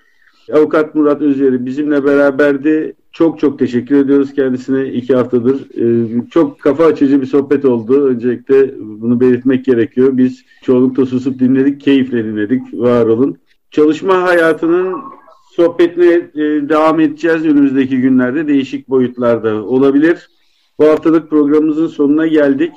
Avukat 0.52 0.94
Murat 0.94 1.22
Özveri 1.22 1.66
bizimle 1.66 2.04
beraberdi. 2.04 2.94
Çok 3.14 3.38
çok 3.38 3.58
teşekkür 3.58 3.96
ediyoruz 3.96 4.34
kendisine 4.34 4.88
iki 4.88 5.14
haftadır. 5.16 5.60
E, 5.80 6.28
çok 6.30 6.60
kafa 6.60 6.84
açıcı 6.84 7.20
bir 7.20 7.26
sohbet 7.26 7.64
oldu. 7.64 8.06
Öncelikle 8.06 8.74
bunu 8.78 9.20
belirtmek 9.20 9.64
gerekiyor. 9.64 10.16
Biz 10.16 10.44
çoğunlukla 10.62 11.06
susup 11.06 11.38
dinledik, 11.38 11.80
keyifle 11.80 12.24
dinledik. 12.24 12.62
Var 12.72 13.06
olun. 13.06 13.36
Çalışma 13.70 14.22
hayatının 14.22 14.96
sohbetine 15.50 16.12
e, 16.34 16.68
devam 16.68 17.00
edeceğiz 17.00 17.44
önümüzdeki 17.44 18.00
günlerde. 18.00 18.48
Değişik 18.48 18.88
boyutlarda 18.88 19.64
olabilir. 19.64 20.28
Bu 20.78 20.84
haftalık 20.84 21.30
programımızın 21.30 21.86
sonuna 21.86 22.26
geldik. 22.26 22.72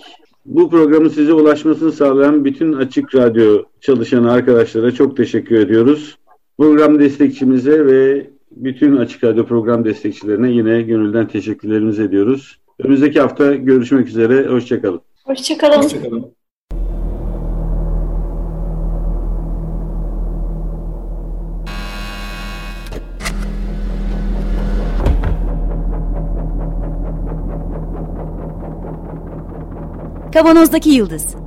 Bu 0.45 0.69
programın 0.69 1.09
size 1.09 1.33
ulaşmasını 1.33 1.91
sağlayan 1.91 2.45
bütün 2.45 2.73
Açık 2.73 3.15
Radyo 3.15 3.63
çalışan 3.81 4.23
arkadaşlara 4.23 4.91
çok 4.91 5.17
teşekkür 5.17 5.55
ediyoruz. 5.55 6.17
Program 6.57 6.99
destekçimize 6.99 7.85
ve 7.85 8.29
bütün 8.63 8.97
Açık 8.97 9.23
Radyo 9.23 9.45
program 9.45 9.85
destekçilerine 9.85 10.51
yine 10.51 10.81
gönülden 10.81 11.27
teşekkürlerimizi 11.27 12.03
ediyoruz. 12.03 12.59
Önümüzdeki 12.79 13.19
hafta 13.19 13.55
görüşmek 13.55 14.07
üzere. 14.07 14.47
Hoşçakalın. 14.47 15.01
Hoşçakalın. 15.25 15.83
Hoşçakalın. 15.83 16.37
Kavanozdaki 30.33 30.89
Yıldız 30.89 31.46